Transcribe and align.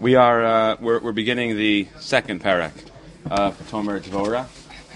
We 0.00 0.14
are 0.14 0.44
uh, 0.44 0.76
we're, 0.78 1.00
we're 1.00 1.10
beginning 1.10 1.56
the 1.56 1.88
second 1.98 2.40
parak 2.40 2.70
of 3.28 3.58
Tomer 3.68 4.00
Dvora, 4.00 4.46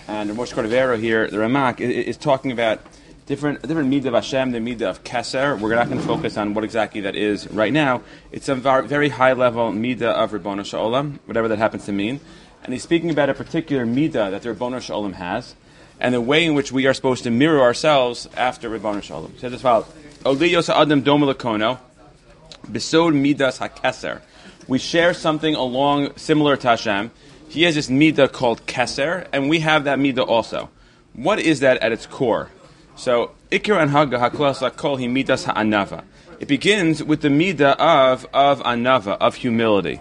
and 0.07 0.31
Moshe 0.31 0.55
Cordovero 0.55 0.97
here, 0.97 1.29
the 1.29 1.39
Ramak, 1.39 1.81
is, 1.81 2.07
is, 2.07 2.17
talking 2.17 2.53
about 2.53 2.80
different 3.27 3.62
different 3.62 3.91
midah 3.91 4.07
of 4.07 4.15
Hashem, 4.15 4.53
the 4.53 4.61
midah 4.61 4.83
of 4.83 5.03
Keser. 5.03 5.59
We're 5.59 5.75
not 5.75 5.88
going 5.88 6.01
to 6.01 6.07
focus 6.07 6.37
on 6.37 6.54
what 6.54 6.62
exactly 6.62 7.01
that 7.01 7.17
is 7.17 7.51
right 7.51 7.73
now. 7.73 8.03
It's 8.30 8.49
a 8.49 8.54
very 8.54 9.09
high 9.09 9.33
level 9.33 9.73
midah 9.73 10.03
of 10.03 10.30
Ribono 10.30 10.65
Shalom, 10.65 11.19
whatever 11.26 11.48
that 11.48 11.58
happens 11.58 11.84
to 11.87 11.92
mean, 11.92 12.21
and 12.62 12.72
he's 12.72 12.84
speaking 12.84 13.10
about 13.10 13.28
a 13.28 13.34
particular 13.34 13.84
midah 13.84 14.30
that 14.30 14.42
the 14.42 14.80
Shalom 14.80 15.14
has, 15.14 15.56
and 15.98 16.14
the 16.14 16.20
way 16.20 16.45
in 16.45 16.55
which 16.55 16.70
we 16.70 16.87
are 16.87 16.95
supposed 16.95 17.24
to 17.24 17.30
mirror 17.32 17.60
ourselves 17.60 18.28
after 18.37 18.70
Ribono 18.70 19.02
Shalom. 19.02 19.32
He 19.32 19.41
says 19.41 19.52
as 19.52 19.62
follows: 19.62 19.87
Oliyos 20.23 20.73
Adam 20.73 21.02
Domelakono, 21.02 21.80
Besod 22.70 23.16
Midas 23.16 23.59
HaKeser 23.59 24.20
we 24.73 24.79
share 24.79 25.12
something 25.12 25.55
along 25.55 26.16
similar 26.16 26.57
to 26.57 26.69
Hashem. 26.69 27.11
He 27.51 27.65
has 27.65 27.75
this 27.75 27.91
midah 27.91 28.33
called 28.33 28.65
keser, 28.65 29.29
and 29.30 29.51
we 29.51 29.61
have 29.61 29.85
that 29.85 29.99
midah 29.99 30.27
also. 30.27 30.71
What 31.13 31.39
is 31.41 31.61
that 31.61 31.77
at 31.83 31.93
its 31.93 32.07
core? 32.07 32.49
So, 32.97 33.33
ikir 33.51 33.77
anhaga 33.77 34.19
haklasa 34.19 34.75
kol 34.75 34.97
hi 34.97 35.09
midas 35.09 35.45
ha'anava. 35.45 36.05
It 36.41 36.49
begins 36.49 37.05
with 37.05 37.21
the 37.21 37.29
midah 37.29 37.77
of, 37.79 38.27
of 38.33 38.63
anava, 38.63 39.19
of 39.21 39.35
humility. 39.35 40.01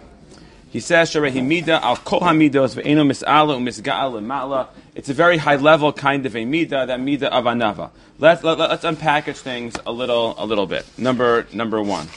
He 0.70 0.80
says, 0.80 1.12
Sharehi 1.12 1.46
midah 1.46 1.82
al 1.82 1.98
kol 1.98 2.22
hamidos 2.22 2.82
ve'eno 2.82 3.06
mis'ala 3.06 3.60
u'misga'al 3.60 4.22
lema'la. 4.22 4.70
It's 4.96 5.10
a 5.10 5.14
very 5.14 5.36
high 5.36 5.58
level 5.58 5.92
kind 5.92 6.26
of 6.26 6.34
a 6.34 6.46
midah, 6.46 6.88
that 6.88 7.00
midah 7.02 7.24
of 7.24 7.44
anava. 7.44 7.90
Let, 8.20 8.42
let, 8.46 8.58
let's 8.58 8.86
unpackage 8.86 9.36
things 9.36 9.76
a 9.86 9.92
little, 9.92 10.34
a 10.38 10.46
little 10.46 10.66
bit. 10.66 10.86
Number, 10.98 11.46
number 11.52 11.84
one. 11.84 12.08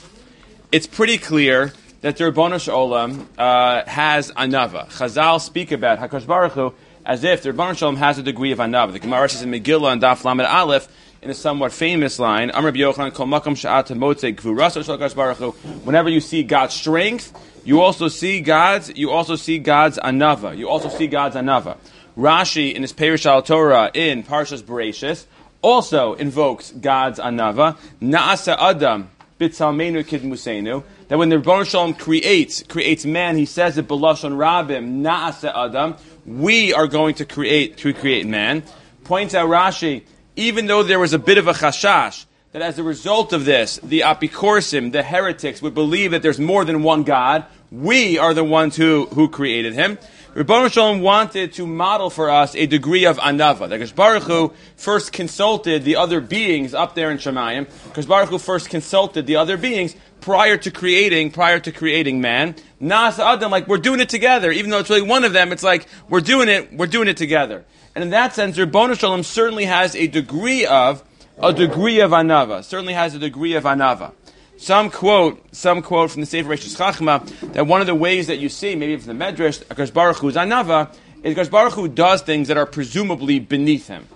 It's 0.70 0.86
pretty 0.86 1.18
clear 1.18 1.72
that 2.04 2.18
the 2.18 2.24
Rabbanu 2.24 2.60
Olam 2.70 3.24
uh, 3.38 3.82
has 3.88 4.30
anava. 4.32 4.90
Chazal 4.90 5.40
speak 5.40 5.72
about 5.72 5.98
Hakadosh 5.98 6.26
Baruch 6.26 6.52
Hu 6.52 6.74
as 7.06 7.24
if 7.24 7.42
the 7.42 7.50
Rabbanu 7.50 7.78
Shalom 7.78 7.96
has 7.96 8.18
a 8.18 8.22
degree 8.22 8.52
of 8.52 8.58
anava. 8.58 8.92
The 8.92 8.98
Gemara 8.98 9.26
says 9.26 9.40
in 9.40 9.50
Megillah 9.50 9.94
and 9.94 10.02
Daf 10.02 10.22
Lamed 10.22 10.42
Aleph 10.42 10.86
in 11.22 11.30
a 11.30 11.34
somewhat 11.34 11.72
famous 11.72 12.18
line, 12.18 12.50
Amr 12.50 12.72
Yochanan 12.72 13.14
Kol 13.14 13.26
Makam 13.26 13.56
Sha'at 13.56 13.86
Motze 13.96 15.14
Baruch 15.16 15.38
Hu. 15.38 15.52
Whenever 15.84 16.10
you 16.10 16.20
see 16.20 16.42
God's 16.42 16.74
strength, 16.74 17.32
you 17.64 17.80
also 17.80 18.08
see 18.08 18.42
God's. 18.42 18.94
You 18.94 19.10
also 19.10 19.34
see 19.34 19.58
God's 19.58 19.96
anava. 19.96 20.54
You 20.58 20.68
also 20.68 20.90
see 20.90 21.06
God's 21.06 21.36
anava. 21.36 21.78
Rashi 22.18 22.74
in 22.74 22.82
his 22.82 22.92
Perish 22.92 23.24
al 23.24 23.40
Torah 23.40 23.90
in 23.94 24.24
Parshas 24.24 24.62
Bereshis 24.62 25.24
also 25.62 26.12
invokes 26.12 26.70
God's 26.70 27.18
anava. 27.18 27.78
Naasa 28.02 28.58
Adam 28.58 29.08
bitzalmenu 29.40 30.04
kidmusenu 30.04 30.84
that 31.08 31.18
when 31.18 31.28
the 31.28 31.38
Rebbe 31.38 31.64
Shalom 31.64 31.94
creates 31.94 32.62
creates 32.62 33.04
man, 33.04 33.36
he 33.36 33.46
says 33.46 33.78
it 33.78 33.88
belashon 33.88 34.36
rabim 34.36 35.02
naase 35.02 35.44
adam. 35.44 35.96
We 36.26 36.72
are 36.72 36.86
going 36.86 37.16
to 37.16 37.24
create 37.24 37.76
to 37.78 37.92
create 37.92 38.26
man. 38.26 38.62
Points 39.04 39.34
out 39.34 39.48
Rashi, 39.48 40.04
even 40.36 40.66
though 40.66 40.82
there 40.82 40.98
was 40.98 41.12
a 41.12 41.18
bit 41.18 41.38
of 41.38 41.46
a 41.46 41.52
chashash 41.52 42.24
that 42.52 42.62
as 42.62 42.78
a 42.78 42.82
result 42.82 43.32
of 43.32 43.44
this, 43.44 43.78
the 43.82 44.00
apikorsim, 44.00 44.92
the 44.92 45.02
heretics, 45.02 45.60
would 45.60 45.74
believe 45.74 46.12
that 46.12 46.22
there's 46.22 46.40
more 46.40 46.64
than 46.64 46.82
one 46.82 47.02
God. 47.02 47.44
We 47.70 48.18
are 48.18 48.32
the 48.32 48.44
ones 48.44 48.76
who 48.76 49.06
who 49.06 49.28
created 49.28 49.74
him. 49.74 49.98
Rebbe 50.34 50.68
Shalom 50.68 51.00
wanted 51.00 51.52
to 51.52 51.66
model 51.66 52.10
for 52.10 52.28
us 52.28 52.56
a 52.56 52.66
degree 52.66 53.04
of 53.04 53.18
anava. 53.18 53.68
That 53.68 53.94
Baruch 53.94 54.24
Hu 54.24 54.52
first 54.74 55.12
consulted 55.12 55.84
the 55.84 55.94
other 55.94 56.20
beings 56.20 56.74
up 56.74 56.96
there 56.96 57.12
in 57.12 57.18
Shemayim. 57.18 57.68
Because 57.84 58.06
Baruch 58.06 58.30
Hu 58.30 58.38
first 58.38 58.68
consulted 58.68 59.28
the 59.28 59.36
other 59.36 59.56
beings 59.56 59.94
prior 60.24 60.56
to 60.56 60.70
creating, 60.70 61.30
prior 61.30 61.60
to 61.60 61.70
creating 61.70 62.18
man. 62.18 62.54
Nas 62.80 63.18
Adam, 63.18 63.50
like 63.50 63.68
we're 63.68 63.76
doing 63.76 64.00
it 64.00 64.08
together. 64.08 64.50
Even 64.50 64.70
though 64.70 64.78
it's 64.78 64.88
really 64.88 65.02
one 65.02 65.22
of 65.22 65.34
them, 65.34 65.52
it's 65.52 65.62
like 65.62 65.86
we're 66.08 66.22
doing 66.22 66.48
it, 66.48 66.72
we're 66.72 66.86
doing 66.86 67.08
it 67.08 67.18
together. 67.18 67.62
And 67.94 68.02
in 68.02 68.08
that 68.10 68.32
sense, 68.34 68.56
Rebbe 68.56 68.94
Shalom 68.96 69.22
certainly 69.22 69.66
has 69.66 69.94
a 69.94 70.06
degree 70.06 70.64
of, 70.64 71.04
a 71.36 71.52
degree 71.52 72.00
of 72.00 72.12
anava. 72.12 72.64
Certainly 72.64 72.94
has 72.94 73.14
a 73.14 73.18
degree 73.18 73.54
of 73.54 73.64
anava. 73.64 74.12
Some 74.56 74.88
quote, 74.88 75.54
some 75.54 75.82
quote 75.82 76.10
from 76.10 76.22
the 76.22 76.26
Sefer 76.26 76.48
Rishis 76.48 76.74
Chachma 76.74 77.52
that 77.52 77.66
one 77.66 77.82
of 77.82 77.86
the 77.86 77.94
ways 77.94 78.28
that 78.28 78.38
you 78.38 78.48
see, 78.48 78.74
maybe 78.76 78.96
from 78.96 79.18
the 79.18 79.24
Medrash, 79.24 79.62
Akash 79.66 79.92
Baruch 79.92 80.16
Hu's 80.16 80.36
anava, 80.36 80.90
is 81.22 81.36
Akash 81.36 81.50
Baruch 81.50 81.74
Hu 81.74 81.86
does 81.86 82.22
things 82.22 82.48
that 82.48 82.56
are 82.56 82.64
presumably 82.64 83.40
beneath 83.40 83.88
him. 83.88 84.08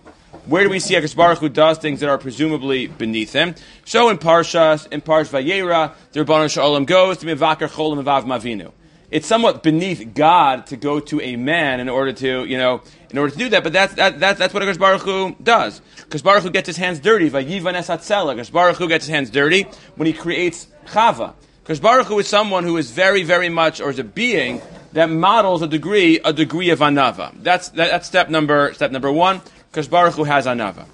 Where 0.48 0.64
do 0.64 0.70
we 0.70 0.80
see 0.80 0.94
Akash 0.94 1.14
Baruch 1.14 1.38
Hu 1.38 1.48
does 1.48 1.78
things 1.78 2.00
that 2.00 2.08
are 2.08 2.18
presumably 2.18 2.86
beneath 2.86 3.32
him? 3.32 3.54
So 3.84 4.08
in 4.08 4.18
Parshas, 4.18 4.90
in 4.90 5.02
Parsh 5.02 5.28
Vayera, 5.28 5.92
the 6.12 6.24
Rabbanon 6.24 6.50
Shalom 6.50 6.86
goes 6.86 7.18
to 7.18 7.26
Mivakar 7.26 7.68
Cholim 7.68 8.02
Avav 8.02 8.24
Mavinu 8.24 8.72
it's 9.10 9.26
somewhat 9.26 9.62
beneath 9.62 10.12
God 10.14 10.66
to 10.66 10.76
go 10.76 11.00
to 11.00 11.20
a 11.20 11.36
man 11.36 11.80
in 11.80 11.88
order 11.88 12.12
to, 12.12 12.44
you 12.44 12.58
know, 12.58 12.82
in 13.10 13.16
order 13.16 13.32
to 13.32 13.38
do 13.38 13.48
that. 13.50 13.64
But 13.64 13.72
that's 13.72 13.94
that, 13.94 14.20
that 14.20 14.36
that's 14.36 14.52
what 14.52 14.62
Akash 14.62 14.78
Baruch 14.78 15.02
Hu 15.02 15.34
does. 15.42 15.80
Because 15.96 16.22
Baruch 16.22 16.42
Hu 16.42 16.50
gets 16.50 16.66
his 16.66 16.76
hands 16.76 17.00
dirty. 17.00 17.30
Vayivan 17.30 17.74
esatzela. 17.74 18.34
Because 18.34 18.50
Baruch 18.50 18.76
Hu 18.76 18.88
gets 18.88 19.06
his 19.06 19.14
hands 19.14 19.30
dirty 19.30 19.66
when 19.96 20.06
he 20.06 20.12
creates 20.12 20.66
Chava. 20.86 21.34
Because 21.62 21.80
Baruch 21.80 22.06
Hu 22.06 22.18
is 22.18 22.28
someone 22.28 22.64
who 22.64 22.76
is 22.76 22.90
very, 22.90 23.22
very 23.22 23.48
much, 23.48 23.80
or 23.80 23.90
is 23.90 23.98
a 23.98 24.04
being 24.04 24.60
that 24.92 25.10
models 25.10 25.62
a 25.62 25.66
degree, 25.66 26.18
a 26.24 26.32
degree 26.32 26.70
of 26.70 26.80
anava. 26.80 27.32
That's 27.42 27.70
that, 27.70 27.90
that's 27.90 28.06
step 28.06 28.28
number 28.28 28.74
step 28.74 28.90
number 28.90 29.10
one. 29.10 29.40
Because 29.70 29.88
Baruch 29.88 30.14
Hu 30.14 30.24
has 30.24 30.46
anava. 30.46 30.86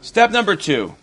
Step 0.00 0.30
number 0.30 0.56
two. 0.56 0.94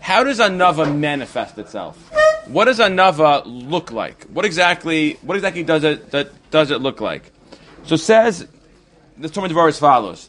How 0.00 0.24
does 0.24 0.40
anava 0.40 0.96
manifest 0.96 1.58
itself? 1.58 2.10
What 2.46 2.64
does 2.64 2.80
anava 2.80 3.42
look 3.46 3.92
like? 3.92 4.24
What 4.24 4.44
exactly, 4.44 5.14
what 5.22 5.36
exactly 5.36 5.62
does 5.62 5.84
it, 5.84 6.10
that, 6.10 6.50
does 6.50 6.70
it 6.70 6.80
look 6.80 7.00
like? 7.00 7.30
So 7.84 7.96
says, 7.96 8.46
the 9.16 9.28
Tomer 9.28 9.48
Devora 9.48 9.68
as 9.68 9.78
follows, 9.78 10.28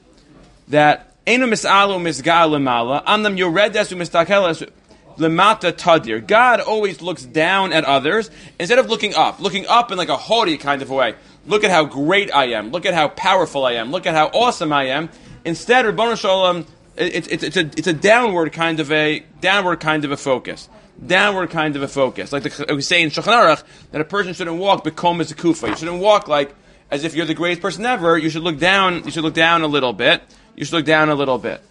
that 0.67 1.15
Enu 1.25 1.45
mis'alu 1.45 1.99
misgal 2.01 2.51
lemala, 2.51 3.03
amnam 3.05 3.37
yoredes 3.37 3.91
u'mistakeles 3.91 4.69
lemata 5.17 5.71
tadir. 5.71 6.25
God 6.25 6.59
always 6.59 7.01
looks 7.01 7.23
down 7.23 7.71
at 7.71 7.85
others 7.85 8.29
instead 8.59 8.79
of 8.79 8.89
looking 8.89 9.15
up, 9.15 9.39
looking 9.39 9.65
up 9.67 9.91
in 9.91 9.97
like 9.97 10.09
a 10.09 10.17
haughty 10.17 10.57
kind 10.57 10.81
of 10.81 10.91
a 10.91 10.93
way. 10.93 11.15
Look 11.45 11.63
at 11.63 11.71
how 11.71 11.85
great 11.85 12.33
I 12.33 12.45
am. 12.53 12.71
Look 12.71 12.85
at 12.85 12.93
how 12.93 13.09
powerful 13.09 13.65
I 13.65 13.73
am. 13.73 13.91
Look 13.91 14.05
at 14.05 14.13
how 14.13 14.27
awesome 14.27 14.71
I 14.71 14.85
am. 14.85 15.09
Instead, 15.45 15.85
Rabbanu 15.85 16.17
Shalom, 16.17 16.65
it's, 16.95 17.57
a, 17.57 17.59
it's 17.59 17.87
a 17.87 17.93
downward 17.93 18.53
kind 18.53 18.79
of 18.79 18.91
a 18.91 19.25
downward 19.41 19.79
kind 19.79 20.05
of 20.05 20.11
a 20.11 20.17
focus 20.17 20.69
downward 21.05 21.49
kind 21.49 21.75
of 21.75 21.81
a 21.81 21.87
focus. 21.87 22.31
Like 22.31 22.43
the, 22.43 22.75
we 22.75 22.81
say 22.81 23.01
in 23.01 23.09
Shulchan 23.09 23.63
that 23.91 24.01
a 24.01 24.05
person 24.05 24.33
shouldn't 24.33 24.57
walk 24.57 24.83
bekom 24.83 25.19
as 25.19 25.31
a 25.31 25.35
kufa. 25.35 25.69
You 25.69 25.75
shouldn't 25.75 26.01
walk 26.01 26.27
like 26.27 26.53
as 26.91 27.03
if 27.03 27.15
you're 27.15 27.25
the 27.25 27.33
greatest 27.33 27.61
person 27.61 27.85
ever. 27.85 28.17
You 28.17 28.29
should 28.29 28.43
look 28.43 28.59
down. 28.59 29.03
You 29.03 29.11
should 29.11 29.23
look 29.23 29.33
down 29.33 29.61
a 29.61 29.67
little 29.67 29.93
bit. 29.93 30.21
You 30.55 30.65
should 30.65 30.73
look 30.73 30.85
down 30.85 31.09
a 31.09 31.15
little 31.15 31.37
bit. 31.37 31.61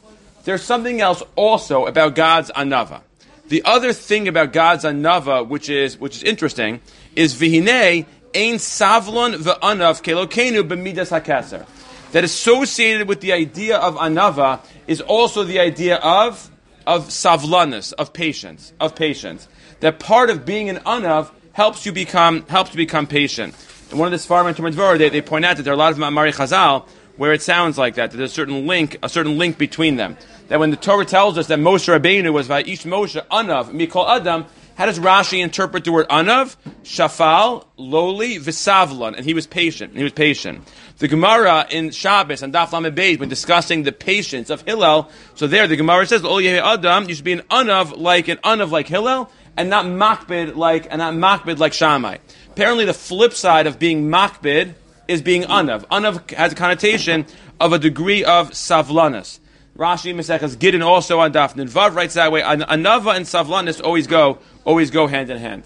There's 0.45 0.63
something 0.63 1.01
else 1.01 1.23
also 1.37 1.87
about 1.87 2.15
God's 2.15 2.51
anava. 2.51 3.03
The 3.49 3.63
other 3.65 3.93
thing 3.93 4.29
about 4.29 4.53
God's 4.53 4.85
anava, 4.85 5.47
which 5.47 5.69
is 5.69 5.99
which 5.99 6.17
is 6.17 6.23
interesting, 6.23 6.81
is 7.15 7.35
vihine 7.35 8.07
ein 8.35 8.57
savlon 8.57 9.35
ve'anav 9.35 10.03
kelokenu 10.03 10.63
b'midas 10.63 11.11
hakaser. 11.11 11.67
That 12.13 12.25
associated 12.25 13.09
with 13.09 13.21
the 13.21 13.33
idea 13.33 13.79
of 13.79 13.97
anava 13.97 14.61
is 14.87 15.01
also 15.01 15.45
the 15.45 15.61
idea 15.61 15.97
of 15.97 16.51
of 16.87 17.09
savlanus, 17.09 17.93
of 17.95 18.13
patience, 18.13 18.73
of 18.81 18.95
patience. 18.95 19.49
That 19.81 19.99
part 19.99 20.31
of 20.31 20.45
being 20.45 20.69
an 20.69 20.77
anav 20.79 21.31
helps 21.53 21.87
you 21.87 21.93
become 21.93 22.47
helps 22.47 22.73
you 22.73 22.77
become 22.77 23.07
patient. 23.07 23.55
And 23.91 23.99
one 23.99 24.13
of 24.13 24.19
the 24.19 24.27
Svarim 24.27 24.49
and 24.49 25.01
they, 25.01 25.09
they 25.11 25.21
point 25.21 25.45
out 25.45 25.59
that 25.59 25.65
there 25.65 25.73
are 25.73 25.77
a 25.77 25.79
lot 25.79 25.93
of 25.93 25.99
Ma'amari 25.99 26.35
Chazal 26.35 26.89
where 27.19 27.35
it 27.35 27.43
sounds 27.43 27.77
like 27.77 27.97
that, 27.97 28.11
that 28.11 28.17
there's 28.17 28.31
a 28.31 28.35
certain 28.35 28.67
link, 28.67 28.99
a 29.03 29.09
certain 29.09 29.37
link 29.37 29.59
between 29.59 29.97
them. 29.97 30.17
That 30.49 30.59
when 30.59 30.71
the 30.71 30.77
Torah 30.77 31.05
tells 31.05 31.37
us 31.37 31.47
that 31.49 31.59
Moshe 31.59 31.95
Rabbeinu 31.95 32.33
was 32.33 32.49
Va'ish 32.49 32.87
Moshe 32.87 33.23
Anav, 33.27 33.67
Mikol 33.71 34.09
Adam, 34.09 34.47
how 34.77 34.87
does 34.87 34.99
Rashi 34.99 35.43
interpret 35.43 35.85
the 35.85 35.93
word 35.93 36.09
anav? 36.09 36.57
Shafal, 36.83 37.67
lowly, 37.77 38.39
visavlon, 38.39 39.17
and 39.17 39.25
he 39.25 39.35
was 39.35 39.47
patient. 39.47 39.97
He 39.97 40.03
was 40.03 40.13
patient. 40.13 40.67
The 40.99 41.09
Gemara 41.09 41.67
in 41.71 41.91
Shabbos 41.91 42.43
and 42.43 42.55
Daf 42.55 42.73
Lamed 42.73 43.21
when 43.21 43.29
discussing 43.29 43.83
the 43.83 43.93
patience 43.93 44.51
of 44.51 44.63
Hillel, 44.63 45.11
so 45.35 45.47
there 45.47 45.67
the 45.67 45.77
Gemara 45.77 46.07
says, 46.07 46.25
"Ol 46.25 46.41
Adam, 46.41 47.09
you 47.09 47.15
should 47.15 47.25
be 47.25 47.33
an 47.33 47.43
anav 47.51 47.99
like 47.99 48.29
an 48.29 48.39
anav 48.39 48.71
like 48.71 48.89
Hillel, 48.89 49.31
and 49.57 49.69
not 49.69 49.85
makbid 49.85 50.57
like 50.57 50.87
and 50.91 50.99
not 50.99 51.15
makbid 51.15 51.59
like 51.59 51.73
Shammai." 51.73 52.19
Apparently, 52.51 52.85
the 52.85 52.95
flip 52.95 53.35
side 53.35 53.67
of 53.67 53.79
being 53.79 54.09
makbid 54.09 54.75
is 55.09 55.23
being 55.23 55.43
anav. 55.43 55.85
Anav 55.89 56.31
has 56.33 56.53
a 56.53 56.55
connotation 56.55 57.27
of 57.61 57.73
a 57.73 57.79
degree 57.79 58.25
of 58.25 58.51
savlanus. 58.51 59.41
Rashi 59.77 60.15
Maseches 60.15 60.57
Gidon 60.57 60.85
also 60.85 61.21
on 61.21 61.33
Daf 61.33 61.55
Vav 61.55 61.95
writes 61.95 62.15
that 62.15 62.31
way. 62.31 62.43
Anava 62.43 63.17
and 63.17 63.25
savlanus 63.25 63.83
always 63.83 64.07
go 64.07 64.39
always 64.65 64.91
go 64.91 65.07
hand 65.07 65.31
in 65.31 65.39
hand. 65.39 65.65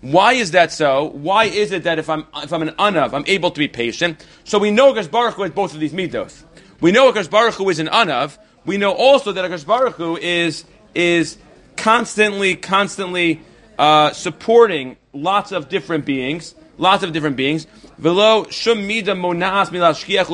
Why 0.00 0.32
is 0.34 0.50
that 0.50 0.72
so? 0.72 1.04
Why 1.04 1.44
is 1.44 1.72
it 1.72 1.84
that 1.84 1.98
if 1.98 2.10
I'm 2.10 2.26
if 2.36 2.52
I'm 2.52 2.62
an 2.62 2.74
anav, 2.74 3.14
I'm 3.14 3.24
able 3.26 3.50
to 3.50 3.58
be 3.58 3.68
patient? 3.68 4.24
So 4.44 4.58
we 4.58 4.70
know 4.70 4.92
Akash 4.92 5.10
Baruch 5.10 5.34
Hu 5.34 5.42
has 5.44 5.52
both 5.52 5.72
of 5.72 5.80
these 5.80 5.92
midos. 5.92 6.42
We 6.80 6.92
know 6.92 7.10
Akash 7.10 7.30
Baruch 7.30 7.54
Hu 7.54 7.70
is 7.70 7.78
an 7.78 7.86
anav. 7.86 8.36
We 8.66 8.76
know 8.76 8.92
also 8.92 9.32
that 9.32 9.50
Akash 9.50 9.64
Baruch 9.64 9.94
Hu 9.94 10.16
is 10.16 10.64
is 10.94 11.38
constantly 11.76 12.56
constantly 12.56 13.40
uh, 13.78 14.12
supporting 14.12 14.96
lots 15.12 15.52
of 15.52 15.68
different 15.68 16.04
beings, 16.04 16.54
lots 16.76 17.02
of 17.02 17.12
different 17.12 17.36
beings. 17.36 17.66
Velo 17.96 18.48
shum 18.50 18.86
mida 18.86 19.12
monas 19.12 19.70
milashkiach 19.70 20.26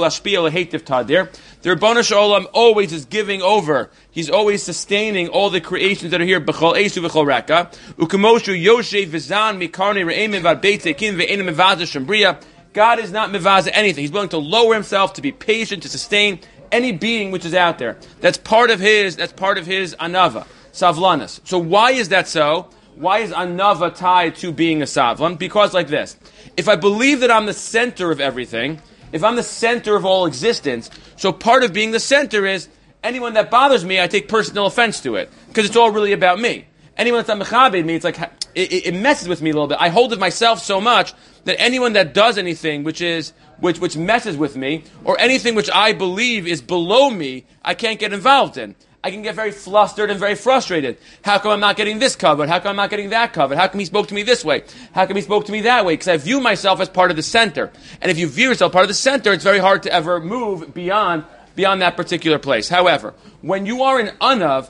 tadir. 0.82 1.28
The 1.62 1.76
Rabbanu 1.76 2.02
Shalom 2.02 2.48
always 2.54 2.90
is 2.90 3.04
giving 3.04 3.42
over. 3.42 3.90
He's 4.10 4.30
always 4.30 4.62
sustaining 4.62 5.28
all 5.28 5.50
the 5.50 5.60
creations 5.60 6.10
that 6.10 6.18
are 6.18 6.24
here. 6.24 6.40
B'chol 6.40 6.72
esu 6.72 7.06
v'chol 7.06 7.26
reka. 7.26 7.70
Ukemoshu 7.98 8.58
yoshe 8.58 9.06
v'zan 9.06 9.60
mikarne 9.60 10.06
re'emin 10.10 10.40
vad 10.40 10.62
beit 10.62 10.80
tekin 10.80 11.18
ve'enim 11.18 11.50
shembriya. 11.50 12.42
God 12.72 12.98
is 12.98 13.12
not 13.12 13.28
mevaza 13.28 13.68
anything. 13.74 14.04
He's 14.04 14.10
willing 14.10 14.30
to 14.30 14.38
lower 14.38 14.72
himself, 14.72 15.12
to 15.14 15.20
be 15.20 15.32
patient, 15.32 15.82
to 15.82 15.90
sustain 15.90 16.40
any 16.72 16.92
being 16.92 17.30
which 17.30 17.44
is 17.44 17.52
out 17.52 17.78
there. 17.78 17.98
That's 18.20 18.38
part 18.38 18.70
of 18.70 18.80
his, 18.80 19.16
that's 19.16 19.34
part 19.34 19.58
of 19.58 19.66
his 19.66 19.94
anava, 19.96 20.46
savlanas. 20.72 21.46
So 21.46 21.58
why 21.58 21.90
is 21.90 22.08
that 22.08 22.26
so? 22.26 22.70
Why 22.94 23.18
is 23.18 23.32
anava 23.32 23.94
tied 23.94 24.36
to 24.36 24.50
being 24.50 24.80
a 24.80 24.86
savlan? 24.86 25.38
Because 25.38 25.74
like 25.74 25.88
this. 25.88 26.16
If 26.56 26.70
I 26.70 26.76
believe 26.76 27.20
that 27.20 27.30
I'm 27.30 27.44
the 27.44 27.52
center 27.52 28.10
of 28.10 28.18
everything, 28.18 28.80
if 29.12 29.24
I'm 29.24 29.36
the 29.36 29.42
center 29.42 29.96
of 29.96 30.04
all 30.04 30.26
existence, 30.26 30.90
so 31.16 31.32
part 31.32 31.64
of 31.64 31.72
being 31.72 31.90
the 31.90 32.00
center 32.00 32.46
is 32.46 32.68
anyone 33.02 33.34
that 33.34 33.50
bothers 33.50 33.84
me, 33.84 34.00
I 34.00 34.06
take 34.06 34.28
personal 34.28 34.66
offense 34.66 35.00
to 35.00 35.16
it. 35.16 35.30
Because 35.48 35.66
it's 35.66 35.76
all 35.76 35.90
really 35.90 36.12
about 36.12 36.40
me. 36.40 36.66
Anyone 36.96 37.24
that's 37.24 37.40
mechabed 37.40 37.84
me, 37.84 37.94
it's 37.94 38.04
like, 38.04 38.18
it, 38.54 38.86
it 38.86 38.94
messes 38.94 39.28
with 39.28 39.42
me 39.42 39.50
a 39.50 39.52
little 39.52 39.68
bit. 39.68 39.78
I 39.80 39.88
hold 39.88 40.12
of 40.12 40.18
myself 40.18 40.60
so 40.60 40.80
much 40.80 41.14
that 41.44 41.60
anyone 41.60 41.94
that 41.94 42.14
does 42.14 42.36
anything 42.36 42.84
which 42.84 43.00
is 43.00 43.32
which 43.58 43.78
which 43.78 43.96
messes 43.96 44.36
with 44.36 44.56
me, 44.56 44.84
or 45.04 45.18
anything 45.20 45.54
which 45.54 45.70
I 45.72 45.92
believe 45.92 46.46
is 46.46 46.62
below 46.62 47.10
me, 47.10 47.44
I 47.62 47.74
can't 47.74 47.98
get 47.98 48.12
involved 48.12 48.56
in. 48.56 48.74
I 49.02 49.10
can 49.10 49.22
get 49.22 49.34
very 49.34 49.50
flustered 49.50 50.10
and 50.10 50.20
very 50.20 50.34
frustrated. 50.34 50.98
How 51.24 51.38
come 51.38 51.52
I'm 51.52 51.60
not 51.60 51.76
getting 51.76 51.98
this 51.98 52.16
covered? 52.16 52.50
How 52.50 52.58
come 52.58 52.70
I'm 52.70 52.76
not 52.76 52.90
getting 52.90 53.10
that 53.10 53.32
covered? 53.32 53.56
How 53.56 53.66
come 53.66 53.78
he 53.78 53.86
spoke 53.86 54.08
to 54.08 54.14
me 54.14 54.22
this 54.22 54.44
way? 54.44 54.62
How 54.92 55.06
come 55.06 55.16
he 55.16 55.22
spoke 55.22 55.46
to 55.46 55.52
me 55.52 55.62
that 55.62 55.86
way? 55.86 55.94
Because 55.94 56.08
I 56.08 56.18
view 56.18 56.38
myself 56.38 56.80
as 56.80 56.90
part 56.90 57.10
of 57.10 57.16
the 57.16 57.22
center. 57.22 57.72
And 58.02 58.10
if 58.10 58.18
you 58.18 58.26
view 58.26 58.50
yourself 58.50 58.72
part 58.72 58.84
of 58.84 58.88
the 58.88 58.94
center, 58.94 59.32
it's 59.32 59.44
very 59.44 59.58
hard 59.58 59.84
to 59.84 59.92
ever 59.92 60.20
move 60.20 60.74
beyond, 60.74 61.24
beyond 61.56 61.80
that 61.80 61.96
particular 61.96 62.38
place. 62.38 62.68
However, 62.68 63.14
when 63.40 63.64
you 63.64 63.84
are 63.84 63.98
in 63.98 64.08
Anav, 64.18 64.68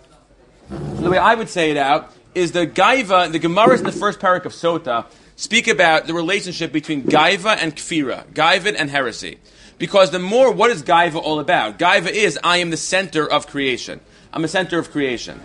the 0.69 1.11
way 1.11 1.19
I 1.19 1.35
would 1.35 1.49
say 1.49 1.73
it 1.73 1.77
out, 1.77 2.15
is 2.33 2.53
the 2.53 2.69
Gaiva, 2.69 3.33
the 3.33 3.41
Gemara 3.41 3.79
in 3.79 3.83
the 3.83 3.91
first 3.91 4.21
parak 4.21 4.45
of 4.45 4.53
Sota, 4.53 5.07
speak 5.35 5.67
about 5.67 6.07
the 6.07 6.15
relationship 6.15 6.71
between 6.71 7.03
Gaiva 7.03 7.57
and 7.61 7.75
Kfira, 7.75 8.27
Gaiva 8.33 8.77
and 8.79 8.91
heresy. 8.91 9.41
Because 9.79 10.13
the 10.13 10.21
more, 10.21 10.53
what 10.53 10.71
is 10.71 10.85
Gaiva 10.85 11.17
all 11.17 11.41
about? 11.41 11.81
Gaiva 11.81 12.11
is, 12.11 12.39
I 12.45 12.59
am 12.59 12.71
the 12.71 12.77
center 12.77 13.29
of 13.29 13.49
creation. 13.49 14.01
I'm 14.33 14.45
a 14.45 14.49
center 14.49 14.79
of 14.79 14.91
creation. 14.91 15.41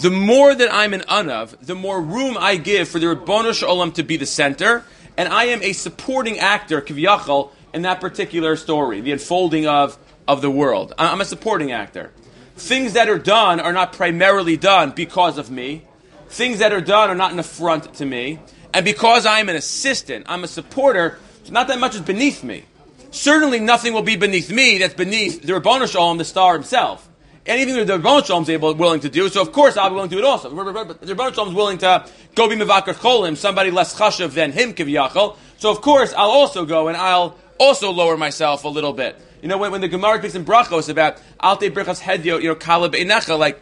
The 0.00 0.10
more 0.10 0.54
that 0.54 0.72
I'm 0.72 0.94
an 0.94 1.00
Anav, 1.00 1.58
the 1.60 1.74
more 1.74 2.00
room 2.00 2.36
I 2.38 2.56
give 2.56 2.88
for 2.88 2.98
the 2.98 3.06
Ribbono 3.06 3.50
Olam 3.66 3.94
to 3.94 4.04
be 4.04 4.16
the 4.16 4.26
center, 4.26 4.84
and 5.16 5.28
I 5.28 5.46
am 5.46 5.60
a 5.62 5.72
supporting 5.72 6.38
actor, 6.38 6.80
Kiviyachal, 6.80 7.50
in 7.74 7.82
that 7.82 8.00
particular 8.00 8.54
story, 8.54 9.00
the 9.00 9.12
unfolding 9.12 9.66
of, 9.66 9.98
of 10.28 10.40
the 10.40 10.50
world. 10.50 10.94
I'm 10.98 11.20
a 11.20 11.24
supporting 11.24 11.72
actor. 11.72 12.12
Things 12.56 12.92
that 12.92 13.08
are 13.08 13.18
done 13.18 13.58
are 13.60 13.72
not 13.72 13.92
primarily 13.92 14.56
done 14.56 14.92
because 14.92 15.38
of 15.38 15.50
me. 15.50 15.82
Things 16.28 16.60
that 16.60 16.72
are 16.72 16.80
done 16.80 17.10
are 17.10 17.14
not 17.14 17.32
an 17.32 17.38
affront 17.38 17.94
to 17.94 18.06
me. 18.06 18.38
And 18.72 18.84
because 18.84 19.26
I'm 19.26 19.48
an 19.48 19.56
assistant, 19.56 20.26
I'm 20.28 20.44
a 20.44 20.48
supporter, 20.48 21.18
not 21.50 21.68
that 21.68 21.80
much 21.80 21.94
is 21.94 22.02
beneath 22.02 22.44
me. 22.44 22.64
Certainly 23.10 23.60
nothing 23.60 23.94
will 23.94 24.02
be 24.02 24.16
beneath 24.16 24.50
me 24.50 24.78
that's 24.78 24.94
beneath 24.94 25.42
the 25.42 25.54
Rabbanu 25.54 25.90
Shalom, 25.90 26.18
the 26.18 26.24
star 26.24 26.54
himself. 26.54 27.07
Anything 27.48 27.76
that 27.76 27.86
the 27.86 27.98
Rabbanu 27.98 28.26
Shalom 28.26 28.42
is 28.42 28.50
able, 28.50 28.74
willing 28.74 29.00
to 29.00 29.08
do, 29.08 29.28
so 29.30 29.40
of 29.40 29.52
course 29.52 29.78
I'll 29.78 29.88
be 29.88 29.94
willing 29.94 30.10
to 30.10 30.16
do 30.16 30.20
it 30.20 30.24
also. 30.24 30.50
The 30.50 30.54
Rabbanu 30.54 31.34
Shalom 31.34 31.48
is 31.48 31.54
willing 31.54 31.78
to 31.78 32.06
go 32.34 32.46
be 32.46 32.56
Mevakar 32.56 32.94
Cholim, 32.94 33.38
somebody 33.38 33.70
less 33.70 33.98
chashav 33.98 34.32
than 34.34 34.52
him, 34.52 34.74
Kiviyachal. 34.74 35.36
So 35.56 35.70
of 35.70 35.80
course 35.80 36.12
I'll 36.12 36.30
also 36.30 36.66
go 36.66 36.88
and 36.88 36.96
I'll 36.96 37.38
also 37.58 37.90
lower 37.90 38.18
myself 38.18 38.64
a 38.64 38.68
little 38.68 38.92
bit. 38.92 39.20
You 39.42 39.48
know, 39.48 39.56
when, 39.56 39.72
when 39.72 39.80
the 39.80 39.88
Gemara 39.88 40.18
speaks 40.18 40.34
in 40.34 40.44
Brachos 40.44 40.88
about 40.88 41.22
Alte 41.40 41.70
Brichas 41.72 42.00
Hedyo, 42.00 42.42
you 42.42 42.48
know, 42.48 42.54
Kaleb 42.54 42.94
Einecha, 42.94 43.38
like, 43.38 43.60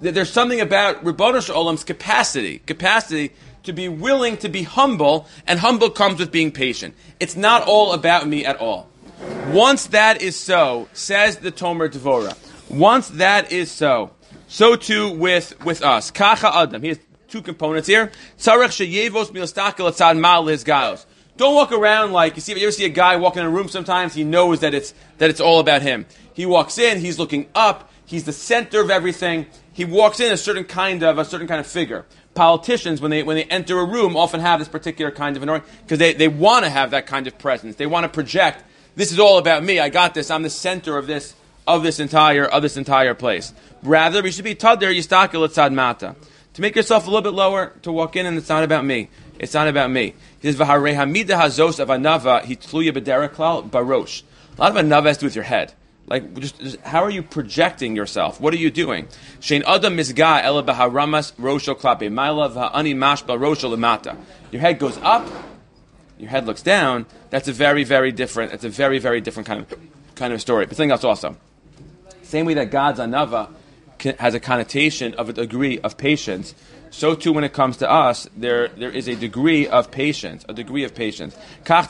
there's 0.00 0.30
something 0.30 0.60
about 0.60 1.02
Rabbanu 1.02 1.44
Shalom's 1.44 1.82
capacity, 1.82 2.60
capacity 2.60 3.32
to 3.64 3.72
be 3.72 3.88
willing 3.88 4.36
to 4.36 4.48
be 4.48 4.62
humble, 4.62 5.26
and 5.46 5.58
humble 5.58 5.90
comes 5.90 6.20
with 6.20 6.30
being 6.30 6.52
patient. 6.52 6.94
It's 7.18 7.34
not 7.34 7.62
all 7.62 7.94
about 7.94 8.28
me 8.28 8.44
at 8.44 8.58
all. 8.58 8.88
Once 9.48 9.86
that 9.88 10.20
is 10.20 10.36
so, 10.36 10.88
says 10.92 11.38
the 11.38 11.50
Tomer 11.50 11.88
Devora, 11.88 12.36
once 12.68 13.08
that 13.08 13.52
is 13.52 13.70
so, 13.70 14.12
so 14.48 14.76
too 14.76 15.10
with, 15.10 15.62
with 15.64 15.82
us. 15.82 16.10
Kacha 16.10 16.54
Adam. 16.54 16.82
He 16.82 16.88
has 16.88 16.98
two 17.28 17.42
components 17.42 17.88
here. 17.88 18.12
Tzarech 18.38 19.10
sheyevos 19.10 19.30
milastakel 19.30 19.90
atzad 19.90 20.18
mal 20.18 20.44
gaos. 20.44 21.06
Don't 21.36 21.54
walk 21.54 21.72
around 21.72 22.12
like 22.12 22.36
you 22.36 22.40
see. 22.40 22.52
You 22.54 22.62
ever 22.62 22.72
see 22.72 22.86
a 22.86 22.88
guy 22.88 23.16
walking 23.16 23.40
in 23.40 23.46
a 23.46 23.50
room? 23.50 23.68
Sometimes 23.68 24.14
he 24.14 24.24
knows 24.24 24.60
that 24.60 24.72
it's 24.72 24.94
that 25.18 25.28
it's 25.28 25.40
all 25.40 25.60
about 25.60 25.82
him. 25.82 26.06
He 26.32 26.46
walks 26.46 26.78
in. 26.78 27.00
He's 27.00 27.18
looking 27.18 27.46
up. 27.54 27.90
He's 28.06 28.24
the 28.24 28.32
center 28.32 28.80
of 28.80 28.90
everything. 28.90 29.46
He 29.72 29.84
walks 29.84 30.18
in 30.20 30.32
a 30.32 30.36
certain 30.38 30.64
kind 30.64 31.02
of 31.02 31.18
a 31.18 31.24
certain 31.26 31.46
kind 31.46 31.60
of 31.60 31.66
figure 31.66 32.06
politicians, 32.36 33.00
when 33.00 33.10
they, 33.10 33.24
when 33.24 33.34
they 33.34 33.44
enter 33.44 33.80
a 33.80 33.84
room, 33.84 34.16
often 34.16 34.38
have 34.38 34.60
this 34.60 34.68
particular 34.68 35.10
kind 35.10 35.36
of 35.36 35.42
an 35.42 35.62
because 35.82 35.98
they, 35.98 36.12
they 36.12 36.28
want 36.28 36.64
to 36.64 36.70
have 36.70 36.92
that 36.92 37.06
kind 37.06 37.26
of 37.26 37.36
presence. 37.38 37.74
They 37.74 37.86
want 37.86 38.04
to 38.04 38.08
project, 38.08 38.62
this 38.94 39.10
is 39.10 39.18
all 39.18 39.38
about 39.38 39.64
me. 39.64 39.80
I 39.80 39.88
got 39.88 40.14
this. 40.14 40.30
I'm 40.30 40.44
the 40.44 40.50
center 40.50 40.96
of 40.96 41.08
this, 41.08 41.34
of 41.66 41.82
this 41.82 42.00
entire, 42.00 42.44
of 42.44 42.62
this 42.62 42.76
entire 42.76 43.14
place. 43.14 43.52
Rather, 43.82 44.22
we 44.22 44.30
should 44.30 44.44
be 44.44 44.54
tadir 44.54 44.94
yistakil 44.94 45.46
etzad 45.46 45.72
mata. 45.72 46.16
To 46.54 46.62
make 46.62 46.74
yourself 46.74 47.06
a 47.06 47.10
little 47.10 47.22
bit 47.22 47.34
lower, 47.34 47.74
to 47.82 47.92
walk 47.92 48.16
in, 48.16 48.24
and 48.24 48.38
it's 48.38 48.48
not 48.48 48.64
about 48.64 48.84
me. 48.84 49.10
It's 49.38 49.52
not 49.52 49.68
about 49.68 49.90
me. 49.90 50.14
He 50.40 50.50
says, 50.50 50.56
"V'harei 50.56 50.94
hamida 50.94 51.38
hazos 51.38 51.78
of 51.78 51.88
anava 51.88 52.42
hitluya 52.42 52.92
b'derek 52.92 53.70
barosh." 53.70 54.22
A 54.56 54.62
lot 54.62 54.76
of 54.76 54.84
anava 54.84 55.06
has 55.06 55.18
to 55.18 55.20
do 55.22 55.26
with 55.26 55.34
your 55.34 55.44
head. 55.44 55.74
Like, 56.08 56.38
just, 56.38 56.60
just, 56.60 56.80
how 56.80 57.02
are 57.02 57.10
you 57.10 57.22
projecting 57.22 57.96
yourself? 57.96 58.40
What 58.40 58.54
are 58.54 58.58
you 58.58 58.70
doing? 58.70 59.08
Shein 59.40 59.64
adam 59.66 59.96
misga 59.96 60.42
ela 60.42 60.62
baharamas 60.62 61.32
rosho 61.34 61.74
klape 61.74 62.08
maila 62.10 62.54
mashba 62.72 63.36
rosho 63.38 63.74
lemata. 63.74 64.16
Your 64.52 64.60
head 64.60 64.78
goes 64.78 64.96
up, 64.98 65.28
your 66.18 66.30
head 66.30 66.46
looks 66.46 66.62
down. 66.62 67.06
That's 67.30 67.48
a 67.48 67.52
very, 67.52 67.84
very 67.84 68.12
different. 68.12 68.52
That's 68.52 68.64
a 68.64 68.68
very, 68.68 68.98
very 68.98 69.20
different 69.20 69.46
kind 69.48 69.60
of 69.60 69.78
kind 70.14 70.32
of 70.32 70.40
story. 70.40 70.66
But 70.66 70.76
something 70.76 70.92
else 70.92 71.04
also. 71.04 71.36
Same 72.26 72.46
way 72.46 72.54
that 72.54 72.70
God's 72.70 73.00
anava 73.00 73.50
has 74.18 74.34
a 74.34 74.40
connotation 74.40 75.14
of 75.14 75.28
a 75.28 75.32
degree 75.32 75.78
of 75.80 75.96
patience 75.96 76.54
so 76.96 77.14
too 77.14 77.32
when 77.32 77.44
it 77.44 77.52
comes 77.52 77.76
to 77.78 77.90
us, 77.90 78.26
there, 78.36 78.68
there 78.68 78.90
is 78.90 79.06
a 79.08 79.14
degree 79.14 79.68
of 79.68 79.90
patience, 79.90 80.46
a 80.48 80.54
degree 80.54 80.84
of 80.84 80.94
patience. 80.94 81.36
The 81.64 81.82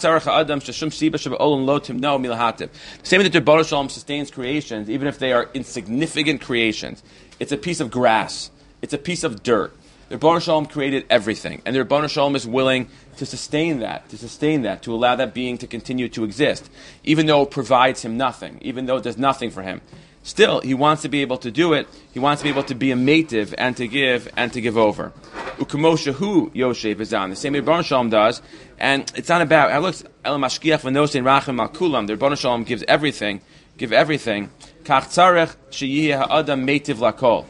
same 3.02 3.18
way 3.20 3.28
that 3.28 3.32
the 3.32 3.64
Shalom 3.64 3.88
sustains 3.88 4.30
creations, 4.32 4.90
even 4.90 5.06
if 5.06 5.18
they 5.20 5.32
are 5.32 5.48
insignificant 5.54 6.40
creations. 6.40 7.02
It's 7.38 7.52
a 7.52 7.56
piece 7.56 7.78
of 7.78 7.90
grass. 7.92 8.50
It's 8.82 8.94
a 8.94 8.98
piece 8.98 9.22
of 9.22 9.44
dirt. 9.44 9.76
The 10.08 10.18
Baruch 10.18 10.42
Shalom 10.42 10.66
created 10.66 11.04
everything, 11.10 11.62
and 11.64 11.74
the 11.74 11.84
Baruch 11.84 12.10
Shalom 12.10 12.34
is 12.34 12.46
willing 12.46 12.88
to 13.16 13.26
sustain 13.26 13.80
that, 13.80 14.08
to 14.08 14.18
sustain 14.18 14.62
that, 14.62 14.82
to 14.82 14.94
allow 14.94 15.14
that 15.16 15.34
being 15.34 15.58
to 15.58 15.66
continue 15.66 16.08
to 16.10 16.24
exist, 16.24 16.68
even 17.04 17.26
though 17.26 17.42
it 17.42 17.50
provides 17.50 18.02
him 18.02 18.16
nothing, 18.16 18.58
even 18.60 18.86
though 18.86 18.96
it 18.96 19.02
does 19.04 19.18
nothing 19.18 19.50
for 19.50 19.62
him. 19.62 19.80
Still, 20.26 20.60
he 20.60 20.74
wants 20.74 21.02
to 21.02 21.08
be 21.08 21.22
able 21.22 21.38
to 21.38 21.52
do 21.52 21.72
it. 21.72 21.86
He 22.12 22.18
wants 22.18 22.42
to 22.42 22.44
be 22.44 22.50
able 22.50 22.64
to 22.64 22.74
be 22.74 22.90
a 22.90 22.96
mative 22.96 23.54
and 23.56 23.76
to 23.76 23.86
give 23.86 24.28
and 24.36 24.52
to 24.54 24.60
give 24.60 24.76
over. 24.76 25.12
Ukamosha 25.58 26.14
hu 26.14 26.50
Yosef 26.52 27.00
is 27.00 27.14
on 27.14 27.30
the 27.30 27.36
same 27.36 27.52
way 27.52 27.60
Baruch 27.60 27.86
Shalom 27.86 28.10
does, 28.10 28.42
and 28.76 29.10
it's 29.14 29.28
not 29.28 29.40
about. 29.40 29.70
It 29.70 29.78
looks 29.78 30.02
El 30.24 30.36
Mashkiach 30.38 30.80
v'Nosein 30.80 31.22
Rachim 31.22 31.60
Al 31.60 31.68
Kulam. 31.68 32.08
The 32.08 32.16
Baruch 32.16 32.40
Shalom 32.40 32.64
gives 32.64 32.82
everything, 32.88 33.40
give 33.76 33.92
everything. 33.92 34.50
Kach 34.82 35.04
tzarech 35.04 35.54
sheyih 35.70 36.18
ha'adam 36.18 36.66
mativ 36.66 36.96
lakol. 36.96 37.46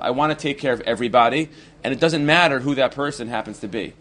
I 0.00 0.10
want 0.10 0.36
to 0.36 0.42
take 0.42 0.58
care 0.58 0.72
of 0.72 0.80
everybody, 0.80 1.50
and 1.84 1.94
it 1.94 2.00
doesn't 2.00 2.26
matter 2.26 2.58
who 2.58 2.74
that 2.74 2.96
person 2.96 3.28
happens 3.28 3.60
to 3.60 3.68
be. 3.68 3.92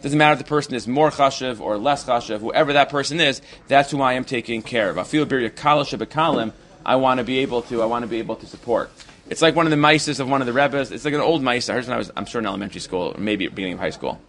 Doesn't 0.00 0.16
matter 0.16 0.34
if 0.34 0.38
the 0.38 0.44
person 0.44 0.74
is 0.74 0.86
more 0.86 1.10
chashiv 1.10 1.60
or 1.60 1.76
less 1.76 2.04
chashiv, 2.04 2.38
whoever 2.38 2.74
that 2.74 2.88
person 2.88 3.18
is, 3.18 3.42
that's 3.66 3.90
who 3.90 4.00
I 4.00 4.12
am 4.12 4.24
taking 4.24 4.62
care 4.62 4.90
of. 4.90 4.98
I 4.98 5.02
feel 5.02 5.26
kalim. 5.26 6.52
I 6.86 6.96
want 6.96 7.18
to 7.18 7.24
be 7.24 7.38
able 7.40 7.62
to. 7.62 7.82
I 7.82 7.86
want 7.86 8.04
to 8.04 8.06
be 8.06 8.18
able 8.18 8.36
to 8.36 8.46
support. 8.46 8.90
It's 9.28 9.42
like 9.42 9.54
one 9.54 9.66
of 9.66 9.70
the 9.70 9.76
mices 9.76 10.20
of 10.20 10.28
one 10.28 10.40
of 10.40 10.46
the 10.46 10.52
rebbes. 10.52 10.90
It's 10.90 11.04
like 11.04 11.14
an 11.14 11.20
old 11.20 11.42
mice. 11.42 11.68
I 11.68 11.74
heard 11.74 11.84
when 11.84 11.94
I 11.94 11.98
was, 11.98 12.10
I'm 12.16 12.24
sure, 12.24 12.40
in 12.40 12.46
elementary 12.46 12.80
school 12.80 13.12
or 13.14 13.20
maybe 13.20 13.46
beginning 13.48 13.74
of 13.74 13.80
high 13.80 13.90
school. 13.90 14.20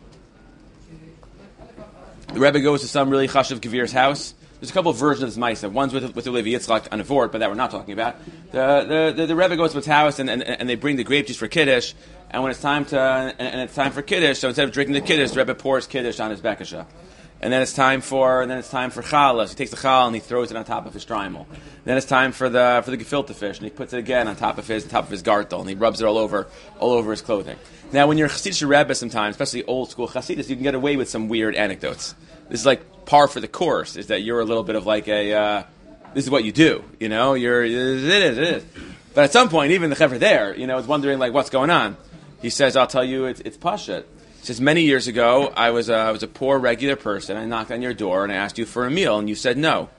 The 2.33 2.39
rebbe 2.39 2.59
goes 2.59 2.81
to 2.81 2.87
some 2.87 3.09
really 3.09 3.27
chashiv 3.27 3.59
kavir's 3.59 3.91
house. 3.91 4.33
There's 4.59 4.71
a 4.71 4.73
couple 4.73 4.91
of 4.91 4.97
versions 4.97 5.23
of 5.23 5.29
this 5.29 5.37
mice. 5.37 5.63
One's 5.63 5.93
with 5.93 6.15
with 6.15 6.27
Levi 6.27 6.49
Yitzchak 6.49 6.89
on 6.91 6.99
a 6.99 7.03
fort, 7.03 7.31
but 7.31 7.39
that 7.39 7.49
we're 7.49 7.55
not 7.55 7.71
talking 7.71 7.93
about. 7.93 8.17
The 8.51 8.85
the, 8.87 9.13
the, 9.15 9.27
the 9.27 9.35
rebbe 9.35 9.55
goes 9.55 9.71
to 9.71 9.77
his 9.77 9.85
house 9.85 10.19
and, 10.19 10.29
and, 10.29 10.43
and 10.43 10.69
they 10.69 10.75
bring 10.75 10.97
the 10.97 11.03
grape 11.03 11.27
juice 11.27 11.37
for 11.37 11.47
kiddush 11.47 11.93
and 12.31 12.43
when 12.43 12.51
it's 12.51 12.61
time 12.61 12.85
to 12.85 12.99
and, 12.99 13.35
and 13.39 13.61
it's 13.61 13.75
time 13.75 13.91
for 13.91 14.01
kiddush, 14.01 14.39
so 14.39 14.49
instead 14.49 14.65
of 14.65 14.71
drinking 14.71 14.93
the 14.93 15.01
kiddush, 15.01 15.31
the 15.31 15.39
Rebbe 15.39 15.55
pours 15.55 15.87
kiddush 15.87 16.19
on 16.19 16.31
his 16.31 16.41
bekasha. 16.41 16.85
And 17.41 17.53
then 17.53 17.61
it's 17.61 17.73
time 17.73 18.01
for 18.01 18.41
and 18.41 18.51
then 18.51 18.57
it's 18.57 18.69
time 18.69 18.91
for 18.91 19.01
challah. 19.01 19.45
So 19.45 19.51
he 19.51 19.55
takes 19.55 19.71
the 19.71 19.77
challah 19.77 20.07
and 20.07 20.15
he 20.15 20.21
throws 20.21 20.51
it 20.51 20.57
on 20.57 20.65
top 20.65 20.85
of 20.85 20.93
his 20.93 21.05
shtreimel. 21.05 21.45
Then 21.85 21.97
it's 21.97 22.05
time 22.05 22.31
for 22.31 22.49
the 22.49 22.81
for 22.83 22.91
the 22.91 22.97
gefilte 22.97 23.33
fish, 23.33 23.57
and 23.57 23.65
he 23.65 23.71
puts 23.71 23.93
it 23.93 23.97
again 23.97 24.27
on 24.27 24.35
top 24.35 24.57
of 24.57 24.67
his 24.67 24.85
top 24.85 25.05
of 25.05 25.09
his 25.09 25.23
gartel, 25.23 25.61
and 25.61 25.69
he 25.69 25.75
rubs 25.75 26.01
it 26.01 26.05
all 26.05 26.17
over 26.17 26.47
all 26.79 26.91
over 26.91 27.11
his 27.11 27.21
clothing. 27.21 27.57
Now, 27.91 28.05
when 28.05 28.19
you're 28.19 28.27
a 28.27 28.29
Hasidic 28.29 28.69
Rebbe, 28.69 28.93
sometimes, 28.93 29.33
especially 29.33 29.63
old 29.63 29.89
school 29.89 30.07
Hasidus, 30.07 30.47
you 30.49 30.55
can 30.55 30.63
get 30.63 30.75
away 30.75 30.95
with 30.95 31.09
some 31.09 31.27
weird 31.27 31.55
anecdotes. 31.55 32.13
This 32.49 32.61
is 32.61 32.65
like 32.65 33.05
par 33.05 33.27
for 33.27 33.39
the 33.39 33.47
course. 33.47 33.95
Is 33.95 34.07
that 34.07 34.21
you're 34.21 34.39
a 34.39 34.45
little 34.45 34.63
bit 34.63 34.75
of 34.75 34.85
like 34.85 35.07
a 35.07 35.33
uh, 35.33 35.63
this 36.13 36.25
is 36.25 36.31
what 36.31 36.43
you 36.43 36.51
do. 36.51 36.83
You 36.99 37.09
know, 37.09 37.33
you're 37.33 37.63
it 37.63 37.71
is 37.71 38.03
it 38.03 38.37
is. 38.37 38.63
But 39.13 39.25
at 39.25 39.31
some 39.31 39.49
point, 39.49 39.71
even 39.71 39.89
the 39.89 39.95
chevra 39.95 40.19
there, 40.19 40.55
you 40.55 40.67
know, 40.67 40.77
is 40.77 40.87
wondering 40.87 41.19
like 41.19 41.33
what's 41.33 41.49
going 41.49 41.69
on. 41.69 41.97
He 42.41 42.49
says, 42.49 42.75
"I'll 42.75 42.87
tell 42.87 43.03
you, 43.03 43.25
it's 43.25 43.41
it's 43.41 43.57
pashat." 43.57 44.05
Says, 44.41 44.61
"Many 44.61 44.83
years 44.83 45.07
ago, 45.07 45.51
I 45.55 45.71
was 45.71 45.89
a, 45.89 45.95
I 45.95 46.11
was 46.11 46.23
a 46.23 46.27
poor 46.27 46.57
regular 46.57 46.95
person. 46.95 47.37
I 47.37 47.45
knocked 47.45 47.71
on 47.71 47.81
your 47.81 47.93
door 47.93 48.23
and 48.23 48.31
I 48.31 48.35
asked 48.35 48.57
you 48.57 48.65
for 48.65 48.85
a 48.85 48.91
meal, 48.91 49.19
and 49.19 49.27
you 49.27 49.35
said 49.35 49.57
no, 49.57 49.89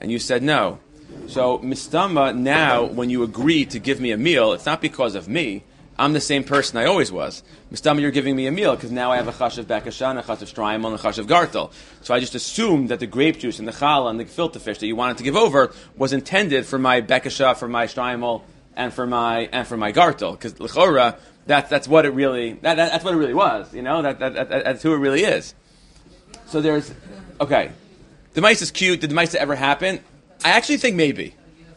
and 0.00 0.10
you 0.10 0.18
said 0.18 0.42
no. 0.42 0.80
So 1.28 1.58
mistama 1.58 2.36
now, 2.36 2.84
when 2.84 3.10
you 3.10 3.22
agree 3.22 3.64
to 3.66 3.78
give 3.78 4.00
me 4.00 4.10
a 4.10 4.16
meal, 4.16 4.52
it's 4.52 4.66
not 4.66 4.80
because 4.80 5.14
of 5.14 5.28
me." 5.28 5.64
I'm 5.98 6.12
the 6.12 6.20
same 6.20 6.42
person 6.42 6.78
I 6.78 6.86
always 6.86 7.12
was. 7.12 7.42
Mistama, 7.72 8.00
you're 8.00 8.10
giving 8.10 8.34
me 8.34 8.46
a 8.46 8.52
meal 8.52 8.74
because 8.74 8.90
now 8.90 9.12
I 9.12 9.16
have 9.16 9.28
a 9.28 9.32
chash 9.32 9.58
of 9.58 9.66
bakashan, 9.66 10.18
a 10.18 10.22
chash 10.22 10.42
of 10.42 10.52
shtreimel, 10.52 10.86
and 10.86 10.98
a 10.98 10.98
chash 10.98 11.18
of 11.18 11.26
gartel. 11.26 11.70
So 12.02 12.14
I 12.14 12.20
just 12.20 12.34
assumed 12.34 12.88
that 12.88 12.98
the 12.98 13.06
grape 13.06 13.38
juice 13.38 13.58
and 13.58 13.68
the 13.68 13.72
challah 13.72 14.10
and 14.10 14.18
the 14.18 14.24
filter 14.24 14.58
fish 14.58 14.78
that 14.78 14.86
you 14.86 14.96
wanted 14.96 15.18
to 15.18 15.24
give 15.24 15.36
over 15.36 15.72
was 15.96 16.12
intended 16.12 16.66
for 16.66 16.78
my 16.78 17.00
bakasha, 17.00 17.56
for 17.56 17.68
my 17.68 17.86
shtreimel, 17.86 18.42
and 18.76 18.92
for 18.92 19.06
my 19.06 19.48
and 19.52 19.66
for 19.66 19.76
my 19.76 19.92
gartel. 19.92 20.32
Because 20.32 20.54
lechora, 20.54 21.18
that's 21.46 21.70
that's 21.70 21.86
what 21.86 22.06
it 22.06 22.10
really 22.10 22.54
that, 22.54 22.74
that, 22.74 22.90
that's 22.90 23.04
what 23.04 23.14
it 23.14 23.18
really 23.18 23.34
was. 23.34 23.72
You 23.72 23.82
know 23.82 24.02
that, 24.02 24.18
that, 24.18 24.34
that, 24.34 24.48
that's 24.48 24.82
who 24.82 24.94
it 24.94 24.98
really 24.98 25.22
is. 25.22 25.54
So 26.46 26.60
there's 26.60 26.92
okay. 27.40 27.70
The 28.34 28.40
mice 28.40 28.62
is 28.62 28.72
cute. 28.72 29.00
Did 29.00 29.10
the 29.10 29.14
mice 29.14 29.34
ever 29.34 29.54
happen? 29.54 30.00
I 30.44 30.50
actually 30.50 30.78
think 30.78 30.96
maybe. 30.96 31.34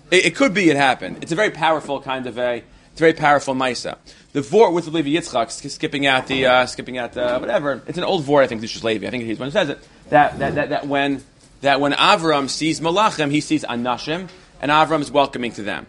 It, 0.09 0.25
it, 0.25 0.36
could 0.36 0.53
be 0.53 0.69
it 0.69 0.75
happened. 0.75 1.17
It's 1.21 1.31
a 1.31 1.36
very 1.36 1.51
powerful 1.51 2.01
kind 2.01 2.25
of 2.25 2.39
a. 2.39 2.63
It's 2.98 3.01
a 3.04 3.06
very 3.06 3.13
powerful 3.13 3.54
Maisa. 3.54 3.96
The 4.34 4.42
Vor 4.42 4.72
with 4.72 4.86
the 4.86 4.89
Levi 4.89 5.10
Yitzchak, 5.10 5.51
skipping 5.51 6.08
out 6.08 6.25
the 6.25 6.48
uh, 6.48 6.66
skipping 6.66 6.98
out 6.98 7.13
the 7.13 7.38
whatever. 7.38 7.80
It's 7.86 8.00
an 8.00 8.04
old 8.04 8.24
Vor. 8.24 8.42
I 8.42 8.48
think 8.48 8.60
this 8.62 8.75
is 8.75 8.84
Levi. 8.84 9.06
I 9.06 9.12
think 9.12 9.24
he's 9.24 9.38
one 9.38 9.50
who 9.50 9.51
says 9.51 9.70
it. 9.70 9.88
That, 10.10 10.39
that, 10.39 10.56
that, 10.56 10.70
that 10.70 10.88
when 10.88 11.24
that 11.62 11.80
when 11.80 11.92
Avram 11.92 12.50
sees 12.50 12.80
Malachim, 12.80 13.30
he 13.30 13.39
sees 13.39 13.63
Anashim, 13.63 14.30
and 14.60 14.72
Avram 14.72 15.01
is 15.01 15.12
welcoming 15.12 15.51
to 15.51 15.62
them. 15.62 15.86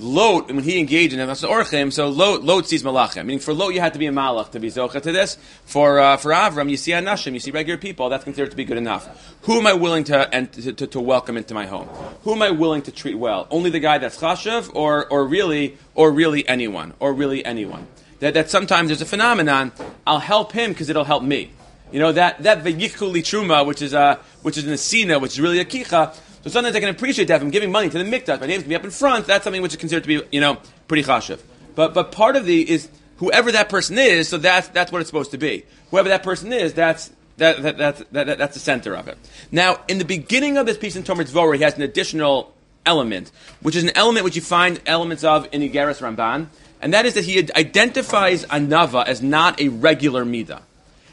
Lot, 0.00 0.46
when 0.46 0.64
he 0.64 0.78
engaged 0.78 1.12
in 1.12 1.20
Orchim, 1.20 1.92
so 1.92 2.08
Lot, 2.08 2.42
Lot 2.42 2.66
sees 2.66 2.82
Malachim. 2.82 3.26
Meaning 3.26 3.38
for 3.38 3.52
Lot, 3.52 3.74
you 3.74 3.80
had 3.80 3.92
to 3.92 3.98
be 3.98 4.06
a 4.06 4.10
Malach 4.10 4.50
to 4.52 4.58
be 4.58 4.68
Zocha 4.68 5.02
to 5.02 5.12
this. 5.12 5.36
For 5.66 6.00
uh, 6.00 6.16
for 6.16 6.30
Avram, 6.32 6.70
you 6.70 6.78
see 6.78 6.92
Anashim, 6.92 7.34
you 7.34 7.40
see 7.40 7.50
regular 7.50 7.76
people. 7.76 8.08
That's 8.08 8.24
considered 8.24 8.50
to 8.50 8.56
be 8.56 8.64
good 8.64 8.78
enough. 8.78 9.34
Who 9.42 9.58
am 9.58 9.66
I 9.66 9.74
willing 9.74 10.04
to, 10.04 10.34
and, 10.34 10.50
to, 10.54 10.72
to, 10.72 10.86
to, 10.86 11.00
welcome 11.00 11.36
into 11.36 11.52
my 11.52 11.66
home? 11.66 11.86
Who 12.22 12.32
am 12.32 12.40
I 12.40 12.50
willing 12.50 12.80
to 12.82 12.92
treat 12.92 13.16
well? 13.16 13.46
Only 13.50 13.68
the 13.68 13.78
guy 13.78 13.98
that's 13.98 14.16
Chashav, 14.16 14.74
or, 14.74 15.06
or 15.06 15.26
really, 15.26 15.76
or 15.94 16.10
really 16.10 16.48
anyone, 16.48 16.94
or 16.98 17.12
really 17.12 17.44
anyone. 17.44 17.86
That, 18.20 18.32
that 18.34 18.48
sometimes 18.48 18.88
there's 18.88 19.02
a 19.02 19.06
phenomenon, 19.06 19.72
I'll 20.06 20.18
help 20.18 20.52
him 20.52 20.70
because 20.70 20.88
it'll 20.88 21.04
help 21.04 21.22
me. 21.22 21.50
You 21.92 21.98
know, 21.98 22.12
that, 22.12 22.42
that 22.44 22.64
Veyichuli 22.64 23.20
Truma, 23.20 23.66
which 23.66 23.82
is, 23.82 23.92
a, 23.92 24.18
which 24.42 24.56
is 24.56 24.66
an 24.66 24.72
Asina, 24.72 25.20
which 25.20 25.32
is 25.32 25.40
really 25.40 25.58
a 25.58 25.64
Kicha, 25.64 26.14
so 26.42 26.50
sometimes 26.50 26.74
I 26.74 26.80
can 26.80 26.88
appreciate 26.88 27.28
that 27.28 27.36
if 27.36 27.42
I'm 27.42 27.50
giving 27.50 27.70
money 27.70 27.88
to 27.90 27.98
the 27.98 28.04
mikdash, 28.04 28.40
my 28.40 28.46
name's 28.46 28.62
to 28.62 28.68
be 28.68 28.74
up 28.74 28.84
in 28.84 28.90
front. 28.90 29.26
That's 29.26 29.44
something 29.44 29.62
which 29.62 29.72
is 29.72 29.78
considered 29.78 30.04
to 30.04 30.08
be, 30.08 30.26
you 30.32 30.40
know, 30.40 30.58
pretty 30.88 31.02
chashiv. 31.02 31.40
But 31.74 31.94
but 31.94 32.12
part 32.12 32.36
of 32.36 32.46
the 32.46 32.68
is 32.68 32.88
whoever 33.16 33.52
that 33.52 33.68
person 33.68 33.98
is. 33.98 34.28
So 34.28 34.38
that's 34.38 34.68
that's 34.68 34.90
what 34.90 35.00
it's 35.00 35.08
supposed 35.08 35.30
to 35.32 35.38
be. 35.38 35.64
Whoever 35.90 36.08
that 36.08 36.22
person 36.22 36.52
is, 36.52 36.72
that's 36.72 37.10
that, 37.36 37.62
that, 37.62 37.78
that, 37.78 38.12
that, 38.12 38.38
that's 38.38 38.54
the 38.54 38.60
center 38.60 38.94
of 38.94 39.08
it. 39.08 39.18
Now, 39.50 39.80
in 39.88 39.98
the 39.98 40.04
beginning 40.04 40.58
of 40.58 40.66
this 40.66 40.76
piece 40.76 40.94
in 40.94 41.02
Tomer 41.02 41.24
Dvorah, 41.24 41.56
he 41.56 41.62
has 41.62 41.74
an 41.74 41.82
additional 41.82 42.54
element, 42.84 43.32
which 43.60 43.76
is 43.76 43.82
an 43.82 43.96
element 43.96 44.24
which 44.24 44.36
you 44.36 44.42
find 44.42 44.80
elements 44.86 45.24
of 45.24 45.48
in 45.52 45.62
Igeris 45.62 46.00
Ramban, 46.00 46.46
and 46.82 46.94
that 46.94 47.06
is 47.06 47.14
that 47.14 47.24
he 47.24 47.38
identifies 47.56 48.44
Anava 48.46 49.06
as 49.06 49.22
not 49.22 49.60
a 49.60 49.68
regular 49.68 50.24
Midah. 50.24 50.62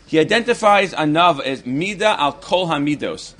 He 0.06 0.20
identifies 0.20 0.94
Anava 0.94 1.44
as 1.44 1.64
Midah 1.64 2.18
al 2.18 2.34
Kol 2.34 2.68
Hamidos. 2.68 3.34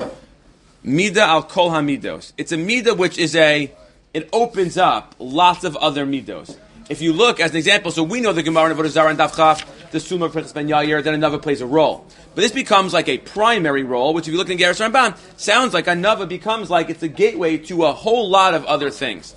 Mida 0.84 1.22
al 1.22 1.44
kol 1.44 1.72
hamidos. 1.72 2.34
It's 2.38 2.52
a 2.52 2.58
mida 2.58 2.94
which 2.94 3.18
is 3.18 3.36
a, 3.36 3.72
it 4.14 4.30
opens 4.32 4.78
up 4.78 5.16
lots 5.20 5.64
of 5.64 5.76
other 5.78 6.06
midos. 6.06 6.58
If 6.90 7.02
you 7.02 7.12
look 7.12 7.40
as 7.40 7.52
an 7.52 7.58
example, 7.58 7.92
so 7.92 8.04
we 8.04 8.22
know 8.22 8.32
the 8.32 8.44
Gemara 8.44 8.72
in 8.72 8.78
Avodah 8.78 9.10
and 9.10 9.20
Davchaf, 9.20 9.92
the 9.92 10.00
Summa 10.00 10.30
Pinchas 10.30 10.54
Ben 10.54 10.68
Yair, 10.68 11.04
then 11.04 11.14
another 11.14 11.38
plays 11.38 11.60
a 11.60 11.66
role. 11.66 12.06
But 12.34 12.42
this 12.42 12.52
becomes 12.52 12.94
like 12.94 13.10
a 13.10 13.18
primary 13.18 13.84
role, 13.84 14.14
which 14.14 14.28
if 14.28 14.32
you 14.32 14.38
look 14.38 14.50
in 14.50 14.58
Geras 14.58 14.80
Ramban, 14.80 15.18
sounds 15.38 15.74
like 15.74 15.88
another 15.88 16.26
becomes 16.26 16.70
like 16.70 16.90
it's 16.90 17.04
a 17.04 17.08
gateway 17.10 17.58
to 17.58 17.86
a 17.86 17.92
whole 17.92 18.30
lot 18.30 18.54
of 18.54 18.64
other 18.66 18.90
things. 18.90 19.36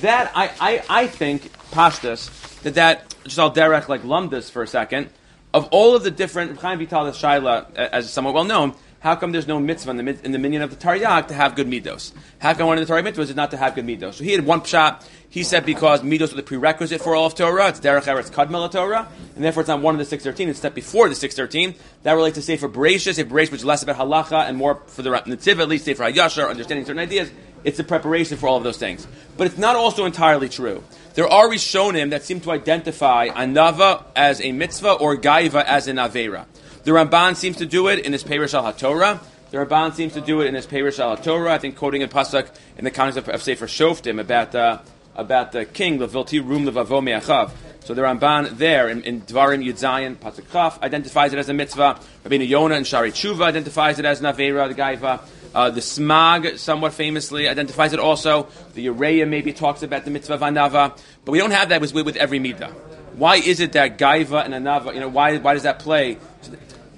That, 0.00 0.32
I, 0.34 0.50
I, 0.60 0.84
I 0.88 1.06
think, 1.06 1.52
Pashtas, 1.70 2.60
that 2.62 2.74
that, 2.74 3.14
just 3.24 3.38
I'll 3.38 3.52
derech 3.52 3.88
like 3.88 4.02
lumdus 4.02 4.50
for 4.50 4.62
a 4.62 4.66
second, 4.66 5.10
of 5.54 5.68
all 5.70 5.94
of 5.94 6.02
the 6.02 6.10
different, 6.10 6.58
Chaim 6.58 6.78
Vital 6.78 7.06
Shaila, 7.06 7.74
as 7.76 8.10
somewhat 8.10 8.34
well 8.34 8.44
known, 8.44 8.74
how 9.00 9.14
come 9.14 9.30
there's 9.32 9.46
no 9.46 9.60
mitzvah 9.60 9.90
in 9.90 9.96
the, 9.96 10.24
in 10.24 10.32
the 10.32 10.38
minyan 10.38 10.62
of 10.62 10.70
the 10.70 10.76
Taryag 10.76 11.28
to 11.28 11.34
have 11.34 11.54
good 11.54 11.68
midos? 11.68 12.12
How 12.40 12.54
come 12.54 12.66
one 12.66 12.78
of 12.78 12.86
the 12.86 12.92
Torah 12.92 13.02
mitzvahs 13.02 13.30
is 13.30 13.36
not 13.36 13.52
to 13.52 13.56
have 13.56 13.74
good 13.74 13.86
midos? 13.86 14.14
So 14.14 14.24
he 14.24 14.32
had 14.32 14.44
one 14.44 14.64
shot. 14.64 15.08
He 15.30 15.44
said 15.44 15.64
because 15.66 16.00
midos 16.00 16.32
are 16.32 16.36
the 16.36 16.42
prerequisite 16.42 17.00
for 17.00 17.14
all 17.14 17.26
of 17.26 17.34
Torah. 17.34 17.68
It's 17.68 17.80
derech 17.80 18.04
eretz 18.04 18.30
kadmel 18.30 18.70
Torah, 18.72 19.08
and 19.36 19.44
therefore 19.44 19.60
it's 19.60 19.68
not 19.68 19.82
one 19.82 19.94
of 19.94 19.98
the 19.98 20.04
six 20.04 20.24
thirteen. 20.24 20.48
It's 20.48 20.58
step 20.58 20.74
before 20.74 21.08
the 21.08 21.14
six 21.14 21.36
thirteen. 21.36 21.74
That 22.02 22.14
relates 22.14 22.36
to 22.36 22.42
Sefer 22.42 22.68
Bereshis, 22.68 23.18
a 23.18 23.24
Bereshis 23.24 23.52
which 23.52 23.60
is 23.60 23.64
less 23.64 23.82
about 23.82 23.96
halacha 23.96 24.48
and 24.48 24.56
more 24.56 24.82
for 24.86 25.02
the 25.02 25.10
Netziv, 25.10 25.60
at 25.60 25.68
least 25.68 25.84
Sefer 25.84 26.04
Hayashar, 26.04 26.48
understanding 26.48 26.86
certain 26.86 27.00
ideas. 27.00 27.30
It's 27.64 27.78
a 27.78 27.84
preparation 27.84 28.36
for 28.36 28.48
all 28.48 28.56
of 28.56 28.62
those 28.62 28.78
things. 28.78 29.06
But 29.36 29.48
it's 29.48 29.58
not 29.58 29.76
also 29.76 30.06
entirely 30.06 30.48
true. 30.48 30.82
There 31.14 31.28
are 31.28 31.48
Rishonim 31.48 32.10
that 32.10 32.22
seem 32.22 32.40
to 32.42 32.52
identify 32.52 33.28
Anava 33.28 34.04
as 34.14 34.40
a 34.40 34.52
mitzvah 34.52 34.92
or 34.92 35.16
Gaiva 35.16 35.64
as 35.64 35.88
an 35.88 35.96
Avera. 35.96 36.46
The 36.84 36.92
Ramban 36.92 37.36
seems 37.36 37.56
to 37.58 37.66
do 37.66 37.88
it 37.88 38.00
in 38.00 38.12
his 38.12 38.22
Perish 38.22 38.54
al 38.54 38.64
HaTorah. 38.64 39.20
The 39.50 39.58
Ramban 39.58 39.94
seems 39.94 40.14
to 40.14 40.20
do 40.20 40.40
it 40.40 40.46
in 40.46 40.54
his 40.54 40.66
Perish 40.66 40.98
al 40.98 41.16
HaTorah. 41.16 41.50
I 41.50 41.58
think 41.58 41.76
quoting 41.76 42.02
a 42.02 42.08
pasuk 42.08 42.48
in 42.76 42.84
the 42.84 42.90
context 42.90 43.18
of, 43.18 43.28
of 43.28 43.42
Sefer 43.42 43.66
Shoftim 43.66 44.20
about 44.20 44.54
uh, 44.54 44.78
about 45.16 45.52
the 45.52 45.64
king 45.64 45.98
Levilti 45.98 46.40
Rum 46.40 46.64
Levavo 46.64 47.02
Me'achav. 47.02 47.50
So 47.84 47.94
the 47.94 48.02
Ramban 48.02 48.56
there 48.56 48.88
in, 48.88 49.02
in 49.02 49.22
Dvarim 49.22 49.64
Yudzayin 49.64 50.16
Pasuk 50.16 50.50
Chaf 50.52 50.80
identifies 50.82 51.32
it 51.32 51.38
as 51.38 51.48
a 51.48 51.54
mitzvah. 51.54 51.98
Rabbeinu 52.24 52.46
Yonah 52.46 52.76
and 52.76 52.86
Shari 52.86 53.10
Tshuva 53.10 53.42
identifies 53.42 53.98
it 53.98 54.04
as 54.04 54.20
Navera, 54.20 54.68
the 54.68 54.74
Gaiva. 54.74 55.20
Uh, 55.54 55.70
the 55.70 55.80
Smag, 55.80 56.58
somewhat 56.58 56.92
famously, 56.92 57.48
identifies 57.48 57.94
it 57.94 57.98
also. 57.98 58.46
The 58.74 58.86
Ureya 58.86 59.26
maybe 59.26 59.52
talks 59.52 59.82
about 59.82 60.04
the 60.04 60.10
mitzvah 60.10 60.34
of 60.34 60.40
Anava. 60.40 60.96
But 61.24 61.32
we 61.32 61.38
don't 61.38 61.52
have 61.52 61.70
that 61.70 61.80
with, 61.80 61.94
with 61.94 62.16
every 62.16 62.38
mitzvah. 62.38 62.68
Why 63.14 63.36
is 63.36 63.58
it 63.60 63.72
that 63.72 63.98
Gaiva 63.98 64.44
and 64.44 64.54
Anava, 64.54 64.94
you 64.94 65.00
know, 65.00 65.08
why, 65.08 65.38
why 65.38 65.54
does 65.54 65.62
that 65.64 65.78
play? 65.78 66.18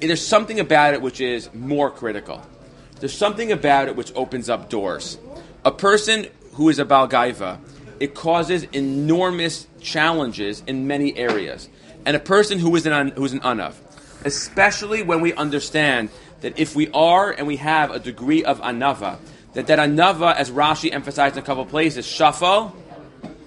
There's 0.00 0.26
something 0.26 0.60
about 0.60 0.94
it 0.94 1.02
which 1.02 1.20
is 1.20 1.52
more 1.52 1.90
critical. 1.90 2.42
There's 3.00 3.16
something 3.16 3.52
about 3.52 3.88
it 3.88 3.96
which 3.96 4.12
opens 4.14 4.48
up 4.48 4.68
doors. 4.68 5.18
A 5.64 5.72
person 5.72 6.26
who 6.52 6.68
is 6.68 6.78
a 6.78 6.84
Balgaiva, 6.84 7.58
it 7.98 8.14
causes 8.14 8.64
enormous 8.72 9.66
challenges 9.80 10.62
in 10.66 10.86
many 10.86 11.16
areas. 11.16 11.68
And 12.06 12.16
a 12.16 12.20
person 12.20 12.58
who 12.58 12.74
is 12.76 12.86
an, 12.86 13.08
who 13.08 13.24
is 13.24 13.32
an 13.32 13.40
Anav, 13.40 13.74
especially 14.24 15.02
when 15.02 15.20
we 15.20 15.32
understand 15.34 16.08
that 16.40 16.58
if 16.58 16.74
we 16.74 16.90
are 16.92 17.30
and 17.30 17.46
we 17.46 17.56
have 17.56 17.90
a 17.90 17.98
degree 17.98 18.44
of 18.44 18.60
Anava, 18.60 19.18
that 19.52 19.66
that 19.66 19.78
Anava, 19.78 20.34
as 20.34 20.50
Rashi 20.50 20.92
emphasized 20.92 21.36
in 21.36 21.42
a 21.42 21.46
couple 21.46 21.64
places, 21.66 22.06
Shafal, 22.06 22.72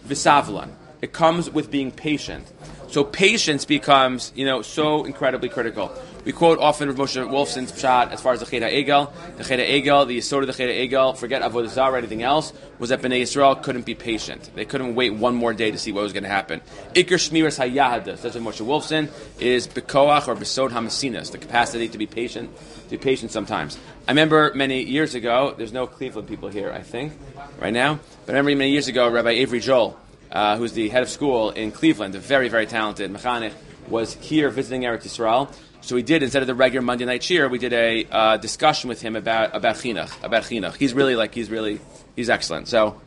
Visavlan. 0.07 0.69
It 1.01 1.13
comes 1.13 1.49
with 1.49 1.71
being 1.71 1.91
patient. 1.91 2.45
So 2.93 3.03
patience 3.03 3.65
becomes, 3.65 4.31
you 4.35 4.45
know, 4.45 4.61
so 4.61 5.03
incredibly 5.03 5.49
critical. 5.49 5.91
We 6.25 6.31
quote 6.31 6.59
often 6.59 6.89
Rav 6.89 6.97
Moshe 6.97 7.27
Wolfson's 7.27 7.71
pshat 7.71 8.11
as 8.11 8.21
far 8.21 8.33
as 8.33 8.39
the 8.39 8.45
Cheda 8.45 8.71
Egel. 8.71 9.11
The 9.35 9.43
Cheda 9.43 9.67
Egel, 9.67 10.05
the 10.07 10.19
Yisod 10.19 10.41
of 10.41 10.45
the 10.45 10.53
Cheda 10.53 10.87
Egel, 10.87 11.17
forget 11.17 11.41
Avodah 11.41 11.69
Zarah, 11.69 11.93
or 11.93 11.97
anything 11.97 12.21
else, 12.21 12.53
was 12.77 12.91
that 12.91 13.01
Bnei 13.01 13.23
Yisrael 13.23 13.63
couldn't 13.63 13.87
be 13.87 13.95
patient. 13.95 14.51
They 14.53 14.65
couldn't 14.65 14.93
wait 14.93 15.09
one 15.09 15.33
more 15.33 15.55
day 15.55 15.71
to 15.71 15.79
see 15.79 15.91
what 15.91 16.03
was 16.03 16.13
going 16.13 16.21
to 16.21 16.29
happen. 16.29 16.61
Iker 16.93 17.17
Shmiras 17.17 17.57
Hayahadus, 17.57 18.21
that's 18.21 18.35
what 18.35 18.43
Moshe 18.43 18.63
Wolfson 18.63 19.09
is 19.39 19.67
Bekoach 19.67 20.27
or 20.27 20.35
Besod 20.35 20.69
Hamasinas, 20.69 21.31
the 21.31 21.39
capacity 21.39 21.89
to 21.89 21.97
be 21.97 22.05
patient, 22.05 22.55
to 22.83 22.89
be 22.91 22.97
patient 22.99 23.31
sometimes. 23.31 23.75
I 24.07 24.11
remember 24.11 24.51
many 24.53 24.83
years 24.83 25.15
ago, 25.15 25.55
there's 25.57 25.73
no 25.73 25.87
Cleveland 25.87 26.27
people 26.27 26.49
here, 26.49 26.71
I 26.71 26.83
think, 26.83 27.13
right 27.59 27.73
now, 27.73 27.99
but 28.27 28.35
I 28.35 28.37
remember 28.37 28.55
many 28.59 28.69
years 28.69 28.87
ago, 28.87 29.09
Rabbi 29.09 29.31
Avery 29.31 29.61
Joel, 29.61 29.99
uh, 30.33 30.57
who's 30.57 30.73
the 30.73 30.89
head 30.89 31.03
of 31.03 31.09
school 31.09 31.51
in 31.51 31.71
Cleveland, 31.71 32.15
a 32.15 32.19
very, 32.19 32.49
very 32.49 32.65
talented 32.65 33.11
mechanech, 33.13 33.53
was 33.87 34.15
here 34.15 34.49
visiting 34.49 34.81
Eretz 34.81 35.03
Yisrael. 35.03 35.53
So 35.81 35.95
we 35.95 36.01
did 36.01 36.23
instead 36.23 36.41
of 36.41 36.47
the 36.47 36.55
regular 36.55 36.81
Monday 36.81 37.05
night 37.05 37.21
shiur, 37.21 37.49
we 37.49 37.59
did 37.59 37.73
a 37.73 38.07
uh, 38.09 38.37
discussion 38.37 38.87
with 38.87 39.01
him 39.01 39.15
about 39.15 39.55
about 39.55 39.75
chinuch, 39.75 40.11
about 40.23 40.43
chinuch. 40.43 40.75
He's 40.75 40.93
really 40.93 41.15
like 41.15 41.35
he's 41.35 41.49
really 41.49 41.79
he's 42.15 42.29
excellent. 42.29 42.67
So 42.67 43.01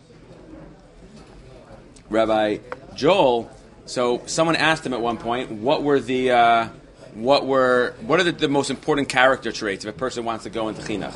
Rabbi 2.10 2.58
Joel, 2.94 3.50
so 3.86 4.22
someone 4.26 4.56
asked 4.56 4.84
him 4.84 4.92
at 4.92 5.00
one 5.00 5.16
point, 5.16 5.50
what 5.50 5.82
were 5.82 6.00
the 6.00 6.30
uh, 6.30 6.68
what 7.14 7.46
were 7.46 7.94
what 8.02 8.20
are 8.20 8.24
the, 8.24 8.32
the, 8.32 8.48
most 8.48 8.70
important 8.70 9.08
character 9.08 9.50
traits 9.50 9.86
if 9.86 9.94
a 9.94 9.98
person 9.98 10.24
wants 10.24 10.44
to 10.44 10.50
go 10.50 10.68
into 10.68 10.82
chinuch? 10.82 11.14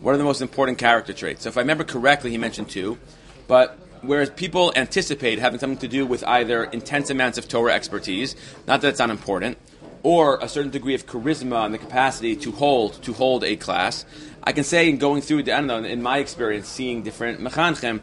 What 0.00 0.14
are 0.14 0.18
the 0.18 0.24
most 0.24 0.40
important 0.40 0.78
character 0.78 1.12
traits? 1.12 1.42
So 1.42 1.50
if 1.50 1.58
I 1.58 1.60
remember 1.60 1.84
correctly, 1.84 2.30
he 2.30 2.38
mentioned 2.38 2.70
two, 2.70 2.98
but 3.46 3.78
whereas 4.02 4.30
people 4.30 4.72
anticipate 4.76 5.38
having 5.38 5.58
something 5.58 5.78
to 5.78 5.88
do 5.88 6.04
with 6.04 6.22
either 6.24 6.64
intense 6.64 7.10
amounts 7.10 7.38
of 7.38 7.48
Torah 7.48 7.72
expertise, 7.72 8.36
not 8.66 8.80
that 8.82 8.88
it's 8.88 9.00
unimportant, 9.00 9.58
or 10.02 10.38
a 10.40 10.48
certain 10.48 10.70
degree 10.70 10.94
of 10.94 11.06
charisma 11.06 11.64
and 11.64 11.72
the 11.72 11.78
capacity 11.78 12.36
to 12.36 12.52
hold 12.52 13.02
to 13.02 13.12
hold 13.12 13.44
a 13.44 13.56
class. 13.56 14.04
I 14.44 14.52
can 14.52 14.64
say 14.64 14.88
in 14.88 14.98
going 14.98 15.22
through, 15.22 15.40
I 15.40 15.42
don't 15.42 15.68
know, 15.68 15.84
in 15.84 16.02
my 16.02 16.18
experience, 16.18 16.68
seeing 16.68 17.02
different 17.02 17.40
mechanchim, 17.40 18.02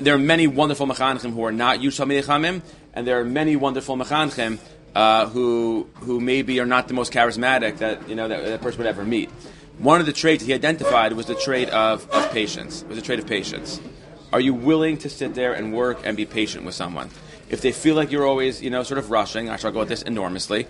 there 0.00 0.14
are 0.14 0.18
many 0.18 0.46
wonderful 0.46 0.86
mechanchim 0.86 1.32
who 1.32 1.44
are 1.44 1.52
not 1.52 1.80
Yushal 1.80 2.06
Mechamim, 2.06 2.62
and 2.94 3.06
there 3.06 3.20
are 3.20 3.24
many 3.24 3.54
wonderful 3.56 3.96
mechanchim 3.96 4.58
uh, 4.94 5.26
who 5.26 5.88
who 5.94 6.20
maybe 6.20 6.58
are 6.60 6.66
not 6.66 6.88
the 6.88 6.94
most 6.94 7.12
charismatic 7.12 7.78
that 7.78 8.08
you 8.08 8.14
know 8.14 8.28
that, 8.28 8.44
that 8.44 8.60
person 8.62 8.78
would 8.78 8.86
ever 8.86 9.04
meet. 9.04 9.30
One 9.78 10.00
of 10.00 10.06
the 10.06 10.12
traits 10.12 10.44
he 10.44 10.54
identified 10.54 11.12
was 11.12 11.26
the 11.26 11.36
trait 11.36 11.68
of, 11.70 12.10
of 12.10 12.32
patience. 12.32 12.82
It 12.82 12.88
was 12.88 12.98
a 12.98 13.02
trait 13.02 13.20
of 13.20 13.26
patience. 13.26 13.80
Are 14.32 14.40
you 14.40 14.52
willing 14.52 14.98
to 14.98 15.08
sit 15.08 15.34
there 15.34 15.54
and 15.54 15.72
work 15.72 16.00
and 16.04 16.16
be 16.16 16.26
patient 16.26 16.64
with 16.64 16.74
someone? 16.74 17.10
If 17.48 17.62
they 17.62 17.72
feel 17.72 17.94
like 17.94 18.12
you're 18.12 18.26
always, 18.26 18.60
you 18.60 18.68
know, 18.68 18.82
sort 18.82 18.98
of 18.98 19.10
rushing, 19.10 19.48
I 19.48 19.56
struggle 19.56 19.80
with 19.80 19.88
this 19.88 20.02
enormously, 20.02 20.66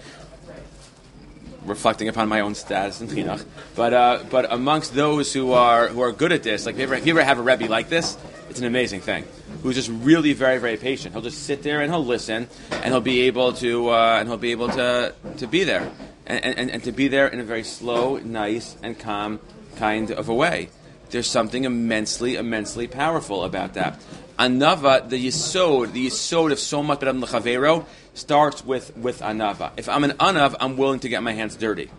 reflecting 1.65 2.09
upon 2.09 2.29
my 2.29 2.41
own 2.41 2.55
status 2.55 3.01
in 3.01 3.09
chinuch. 3.09 3.45
But 3.75 3.93
uh, 3.93 4.25
but 4.31 4.53
amongst 4.53 4.95
those 4.95 5.33
who 5.33 5.53
are 5.53 5.89
who 5.89 6.01
are 6.01 6.13
good 6.13 6.31
at 6.31 6.45
this, 6.45 6.67
like 6.67 6.77
if 6.77 6.81
you, 6.81 6.85
ever, 6.85 6.95
if 6.95 7.07
you 7.07 7.13
ever 7.15 7.25
have 7.25 7.39
a 7.39 7.43
rebbe 7.43 7.67
like 7.67 7.89
this, 7.89 8.17
it's 8.49 8.61
an 8.61 8.67
amazing 8.67 9.01
thing. 9.01 9.25
Who's 9.63 9.75
just 9.75 9.89
really 9.91 10.35
very 10.35 10.59
very 10.59 10.77
patient. 10.77 11.15
He'll 11.15 11.23
just 11.23 11.43
sit 11.43 11.65
there 11.65 11.81
and 11.81 11.91
he'll 11.91 12.05
listen, 12.05 12.49
and 12.71 12.85
he'll 12.85 13.01
be 13.01 13.23
able 13.23 13.55
to 13.55 13.91
uh, 13.91 14.19
and 14.21 14.29
he'll 14.29 14.39
be 14.39 14.53
able 14.53 14.69
to 14.69 15.15
to 15.39 15.47
be 15.49 15.65
there, 15.65 15.91
and, 16.27 16.45
and, 16.45 16.71
and 16.71 16.85
to 16.85 16.93
be 16.93 17.09
there 17.09 17.27
in 17.27 17.41
a 17.41 17.45
very 17.45 17.65
slow, 17.65 18.19
nice, 18.19 18.77
and 18.85 18.97
calm 18.97 19.41
kind 19.77 20.13
of 20.13 20.29
a 20.29 20.35
way. 20.35 20.69
There's 21.11 21.31
something 21.31 21.65
immensely, 21.65 22.37
immensely 22.37 22.87
powerful 22.87 23.45
about 23.45 23.75
that. 23.75 24.01
Anava, 24.39 25.09
the 25.09 25.27
yisod, 25.27 25.93
the 25.93 26.07
yisod 26.07 26.53
of 26.53 26.59
so 26.59 26.83
much 26.83 27.01
better 27.01 27.13
than 27.13 27.85
starts 28.15 28.65
with, 28.65 28.97
with 28.97 29.21
anava. 29.21 29.73
If 29.77 29.89
I'm 29.89 30.05
an 30.05 30.13
anav, 30.13 30.55
I'm 30.61 30.77
willing 30.77 31.01
to 31.01 31.09
get 31.09 31.23
my 31.23 31.33
hands 31.33 31.57
dirty. 31.57 31.91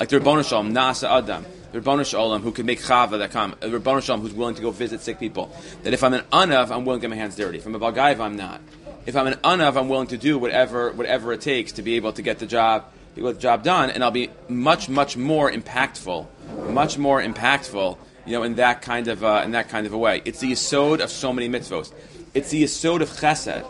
Like 0.00 0.08
the 0.08 0.18
Rabbanu 0.18 0.48
Shalom, 0.48 0.72
Nasa 0.72 1.08
Adam, 1.08 1.44
the 1.70 1.80
Rabbanu 1.80 2.04
Shalom, 2.04 2.42
who 2.42 2.50
can 2.50 2.66
make 2.66 2.80
chava 2.80 3.18
that 3.18 3.30
come, 3.30 3.54
the 3.60 3.68
Rabbanu 3.68 4.02
Shalom, 4.02 4.22
who's 4.22 4.32
willing 4.32 4.54
to 4.56 4.62
go 4.62 4.70
visit 4.70 5.00
sick 5.02 5.20
people. 5.20 5.54
That 5.82 5.92
if 5.92 6.02
I'm 6.02 6.14
an 6.14 6.24
anav, 6.32 6.70
I'm 6.70 6.84
willing 6.84 7.00
to 7.00 7.04
get 7.04 7.10
my 7.10 7.16
hands 7.16 7.36
dirty. 7.36 7.58
If 7.58 7.66
I'm 7.66 7.74
a 7.74 7.80
bagaiv, 7.80 8.18
I'm 8.18 8.36
not. 8.36 8.60
If 9.06 9.16
I'm 9.16 9.26
an 9.26 9.34
anav, 9.34 9.76
I'm 9.76 9.88
willing 9.88 10.08
to 10.08 10.18
do 10.18 10.38
whatever, 10.38 10.92
whatever 10.92 11.32
it 11.32 11.42
takes 11.42 11.72
to 11.72 11.82
be 11.82 11.94
able 11.94 12.12
to 12.14 12.22
get 12.22 12.38
the 12.38 12.46
job, 12.46 12.86
to 13.14 13.20
get 13.20 13.34
the 13.34 13.40
job 13.40 13.62
done, 13.62 13.90
and 13.90 14.02
I'll 14.02 14.10
be 14.10 14.30
much, 14.48 14.88
much 14.88 15.16
more 15.16 15.50
impactful, 15.52 16.26
much 16.70 16.98
more 16.98 17.22
impactful 17.22 17.98
you 18.26 18.32
know, 18.32 18.42
in 18.42 18.54
that 18.56 18.82
kind 18.82 19.08
of 19.08 19.24
uh, 19.24 19.42
in 19.44 19.52
that 19.52 19.68
kind 19.68 19.86
of 19.86 19.92
a 19.92 19.98
way. 19.98 20.22
It's 20.24 20.40
the 20.40 20.52
yisod 20.52 21.00
of 21.00 21.10
so 21.10 21.32
many 21.32 21.48
mitzvos. 21.48 21.92
It's 22.32 22.50
the 22.50 22.62
yisod 22.62 23.00
of 23.00 23.08
chesed. 23.10 23.64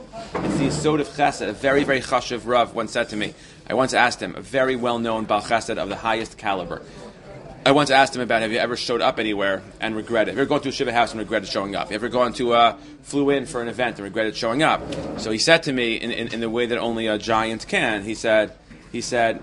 It's 0.45 0.57
the 0.59 0.67
yisod 0.67 1.01
of 1.01 1.09
chesed. 1.09 1.49
A 1.49 1.53
very 1.53 1.85
very 1.85 2.01
chashiv 2.01 2.43
rav 2.47 2.75
once 2.75 2.93
said 2.93 3.09
to 3.11 3.17
me. 3.17 3.35
I 3.69 3.75
once 3.75 3.95
asked 3.95 4.21
him, 4.21 4.35
a 4.37 4.43
very 4.43 4.77
well 4.77 4.99
known 4.99 5.25
bal 5.25 5.43
chesed 5.43 5.77
of 5.77 5.89
the 5.89 5.97
highest 5.97 6.37
caliber. 6.39 6.83
I 7.67 7.73
once 7.73 7.91
asked 7.91 8.15
him 8.15 8.21
about 8.21 8.43
have 8.43 8.53
you 8.53 8.59
ever 8.59 8.77
showed 8.77 9.01
up 9.01 9.19
anywhere 9.19 9.63
and 9.81 9.97
regretted? 9.97 10.29
Have 10.29 10.37
you 10.37 10.43
ever 10.43 10.49
gone 10.49 10.61
to 10.61 10.69
a 10.69 10.73
shiva 10.73 10.93
house 10.93 11.13
and 11.13 11.19
regretted 11.21 11.49
showing 11.49 11.75
up? 11.75 11.85
Have 11.85 11.93
you 11.93 11.95
ever 11.95 12.11
gone 12.11 12.35
to 12.35 12.53
uh, 12.53 12.77
flew 13.03 13.31
in 13.31 13.47
for 13.47 13.63
an 13.63 13.69
event 13.69 13.97
and 13.97 14.05
regretted 14.05 14.37
showing 14.37 14.63
up? 14.63 14.83
So 15.19 15.31
he 15.31 15.39
said 15.39 15.63
to 15.63 15.73
me 15.73 15.95
in, 15.95 16.11
in, 16.11 16.35
in 16.35 16.41
the 16.41 16.51
way 16.51 16.67
that 16.67 16.77
only 16.77 17.07
a 17.07 17.17
giant 17.17 17.67
can. 17.67 18.03
He 18.03 18.15
said, 18.15 18.53
he 18.93 19.01
said, 19.01 19.43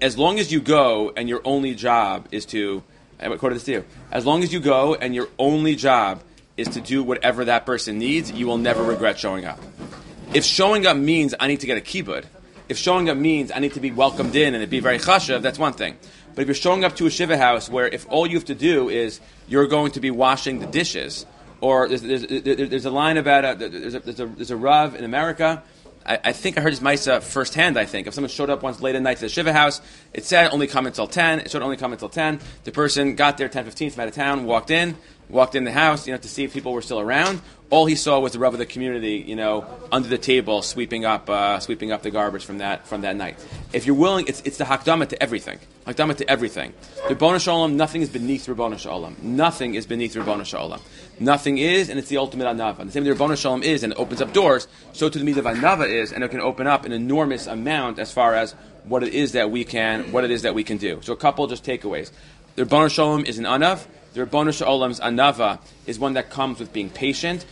as 0.00 0.16
long 0.16 0.38
as 0.38 0.52
you 0.52 0.60
go 0.60 1.12
and 1.16 1.28
your 1.28 1.40
only 1.44 1.74
job 1.74 2.28
is 2.30 2.46
to 2.46 2.84
This 3.18 3.64
to 3.64 3.72
you. 3.72 3.84
As 4.12 4.24
long 4.24 4.42
as 4.42 4.52
you 4.52 4.60
go 4.60 4.94
and 4.94 5.14
your 5.14 5.28
only 5.38 5.74
job 5.74 6.22
is 6.56 6.68
to 6.68 6.80
do 6.80 7.02
whatever 7.02 7.44
that 7.46 7.66
person 7.66 7.98
needs, 7.98 8.30
you 8.30 8.46
will 8.46 8.58
never 8.58 8.82
regret 8.82 9.18
showing 9.18 9.44
up. 9.44 9.58
If 10.34 10.44
showing 10.44 10.86
up 10.86 10.96
means 10.96 11.34
I 11.38 11.48
need 11.48 11.60
to 11.60 11.66
get 11.66 11.78
a 11.78 11.80
kibbud, 11.80 12.24
if 12.68 12.76
showing 12.76 13.08
up 13.08 13.16
means 13.16 13.50
I 13.50 13.60
need 13.60 13.74
to 13.74 13.80
be 13.80 13.90
welcomed 13.90 14.36
in 14.36 14.54
and 14.54 14.62
it 14.62 14.70
be 14.70 14.80
very 14.80 14.98
chashav, 14.98 15.42
that's 15.42 15.58
one 15.58 15.72
thing. 15.72 15.96
But 16.34 16.42
if 16.42 16.48
you're 16.48 16.54
showing 16.54 16.84
up 16.84 16.96
to 16.96 17.06
a 17.06 17.10
shiva 17.10 17.36
house 17.36 17.68
where 17.68 17.88
if 17.88 18.06
all 18.08 18.26
you 18.26 18.36
have 18.36 18.44
to 18.46 18.54
do 18.54 18.88
is 18.88 19.20
you're 19.48 19.66
going 19.66 19.92
to 19.92 20.00
be 20.00 20.10
washing 20.10 20.60
the 20.60 20.66
dishes, 20.66 21.26
or 21.60 21.88
there's, 21.88 22.02
there's, 22.02 22.68
there's 22.68 22.84
a 22.84 22.90
line 22.90 23.16
about 23.16 23.44
a, 23.44 23.68
there's, 23.68 23.94
a, 23.94 24.00
there's, 24.00 24.20
a, 24.20 24.26
there's 24.26 24.50
a 24.50 24.56
rav 24.56 24.94
in 24.94 25.04
America 25.04 25.62
I, 26.08 26.18
I, 26.24 26.32
think 26.32 26.56
I 26.56 26.62
heard 26.62 26.72
his 26.72 26.80
Maisa 26.80 27.16
uh, 27.16 27.20
firsthand, 27.20 27.78
I 27.78 27.84
think. 27.84 28.06
If 28.06 28.14
someone 28.14 28.30
showed 28.30 28.48
up 28.48 28.62
once 28.62 28.80
late 28.80 28.94
at 28.94 29.02
night 29.02 29.18
to 29.18 29.22
the 29.22 29.28
Shiva 29.28 29.52
house, 29.52 29.82
it 30.14 30.24
said 30.24 30.50
only 30.52 30.66
come 30.66 30.86
until 30.86 31.06
10. 31.06 31.40
It 31.40 31.50
should 31.50 31.60
only 31.60 31.76
come 31.76 31.92
until 31.92 32.08
10. 32.08 32.40
The 32.64 32.72
person 32.72 33.14
got 33.14 33.36
there 33.36 33.48
10 33.48 33.64
15 33.66 33.90
from 33.90 34.00
out 34.00 34.08
of 34.08 34.14
town, 34.14 34.44
walked 34.44 34.70
in, 34.70 34.96
walked 35.28 35.54
in 35.54 35.64
the 35.64 35.72
house, 35.72 36.06
you 36.06 36.12
know, 36.12 36.18
to 36.18 36.28
see 36.28 36.44
if 36.44 36.52
people 36.52 36.72
were 36.72 36.82
still 36.82 37.00
around. 37.00 37.40
All 37.70 37.84
he 37.84 37.96
saw 37.96 38.18
was 38.18 38.32
the 38.32 38.38
rav 38.38 38.54
of 38.54 38.58
the 38.58 38.66
community, 38.66 39.16
you 39.16 39.36
know, 39.36 39.66
under 39.92 40.08
the 40.08 40.16
table, 40.16 40.62
sweeping 40.62 41.04
up, 41.04 41.28
uh, 41.28 41.60
sweeping 41.60 41.92
up 41.92 42.02
the 42.02 42.10
garbage 42.10 42.44
from 42.44 42.58
that 42.58 42.86
from 42.86 43.02
that 43.02 43.14
night. 43.14 43.36
If 43.74 43.84
you're 43.84 43.94
willing, 43.94 44.26
it's, 44.26 44.40
it's 44.46 44.56
the 44.56 44.64
hakdama 44.64 45.08
to 45.10 45.22
everything. 45.22 45.58
Hakdama 45.86 46.16
to 46.16 46.30
everything. 46.30 46.72
The 47.08 47.14
Rabbanu 47.14 47.40
Shalom, 47.40 47.76
nothing 47.76 48.00
is 48.00 48.08
beneath 48.08 48.46
Rabbanu 48.46 48.78
Shalom. 48.78 49.16
Nothing 49.20 49.74
is 49.74 49.86
beneath 49.86 50.14
Rabbanu 50.14 50.46
Shalom. 50.46 50.80
Nothing 51.20 51.58
is, 51.58 51.90
and 51.90 51.98
it's 51.98 52.08
the 52.08 52.16
ultimate 52.16 52.46
anava. 52.46 52.86
The 52.86 52.92
same 52.92 53.04
way 53.04 53.10
the 53.10 53.16
Rabbanu 53.16 53.36
Shalom 53.36 53.62
is, 53.62 53.82
and 53.82 53.92
it 53.92 53.98
opens 53.98 54.22
up 54.22 54.32
doors. 54.32 54.66
So 54.94 55.10
to 55.10 55.18
the 55.18 55.24
mitzvah 55.24 55.52
anava 55.52 55.86
is, 55.86 56.10
and 56.10 56.24
it 56.24 56.30
can 56.30 56.40
open 56.40 56.66
up 56.66 56.86
an 56.86 56.92
enormous 56.92 57.46
amount 57.46 57.98
as 57.98 58.10
far 58.10 58.34
as 58.34 58.52
what 58.84 59.02
it 59.02 59.12
is 59.12 59.32
that 59.32 59.50
we 59.50 59.64
can, 59.64 60.10
what 60.10 60.24
it 60.24 60.30
is 60.30 60.42
that 60.42 60.54
we 60.54 60.64
can 60.64 60.78
do. 60.78 61.00
So 61.02 61.12
a 61.12 61.16
couple 61.16 61.46
just 61.46 61.64
takeaways. 61.64 62.12
The 62.56 62.64
Rabbanu 62.64 62.90
Shalom 62.90 63.26
is 63.26 63.38
an 63.38 63.44
anav. 63.44 63.86
The 64.14 64.26
Rabbanu 64.26 64.50
Shalom's 64.50 65.00
anava 65.00 65.60
is 65.86 65.98
one 65.98 66.14
that 66.14 66.30
comes 66.30 66.58
with 66.58 66.72
being 66.72 66.90
patient. 66.90 67.44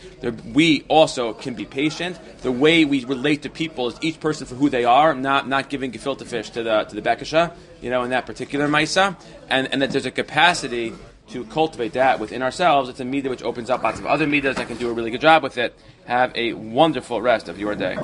We 0.53 0.83
also 0.87 1.33
can 1.33 1.53
be 1.53 1.65
patient. 1.65 2.19
The 2.41 2.51
way 2.51 2.83
we 2.83 3.05
relate 3.05 3.43
to 3.43 3.49
people 3.49 3.87
is 3.87 3.97
each 4.01 4.19
person 4.19 4.47
for 4.47 4.55
who 4.55 4.69
they 4.69 4.83
are, 4.83 5.13
not 5.13 5.47
not 5.47 5.69
giving 5.69 5.91
gefilte 5.91 6.25
fish 6.25 6.49
to 6.51 6.63
the 6.63 6.83
to 6.83 6.95
the 6.95 7.01
bekasha, 7.01 7.53
you 7.81 7.89
know, 7.89 8.03
in 8.03 8.09
that 8.09 8.25
particular 8.25 8.67
maisa, 8.67 9.15
and 9.49 9.71
and 9.71 9.81
that 9.81 9.91
there's 9.91 10.05
a 10.05 10.11
capacity 10.11 10.93
to 11.29 11.45
cultivate 11.45 11.93
that 11.93 12.19
within 12.19 12.41
ourselves. 12.41 12.89
It's 12.89 12.99
a 12.99 13.05
media 13.05 13.29
which 13.29 13.43
opens 13.43 13.69
up 13.69 13.83
lots 13.83 13.99
of 13.99 14.05
other 14.05 14.27
medias 14.27 14.55
that 14.57 14.67
can 14.67 14.77
do 14.77 14.89
a 14.89 14.93
really 14.93 15.11
good 15.11 15.21
job 15.21 15.43
with 15.43 15.57
it. 15.57 15.73
Have 16.05 16.31
a 16.35 16.53
wonderful 16.53 17.21
rest 17.21 17.49
of 17.49 17.59
your 17.59 17.75
day. 17.75 17.95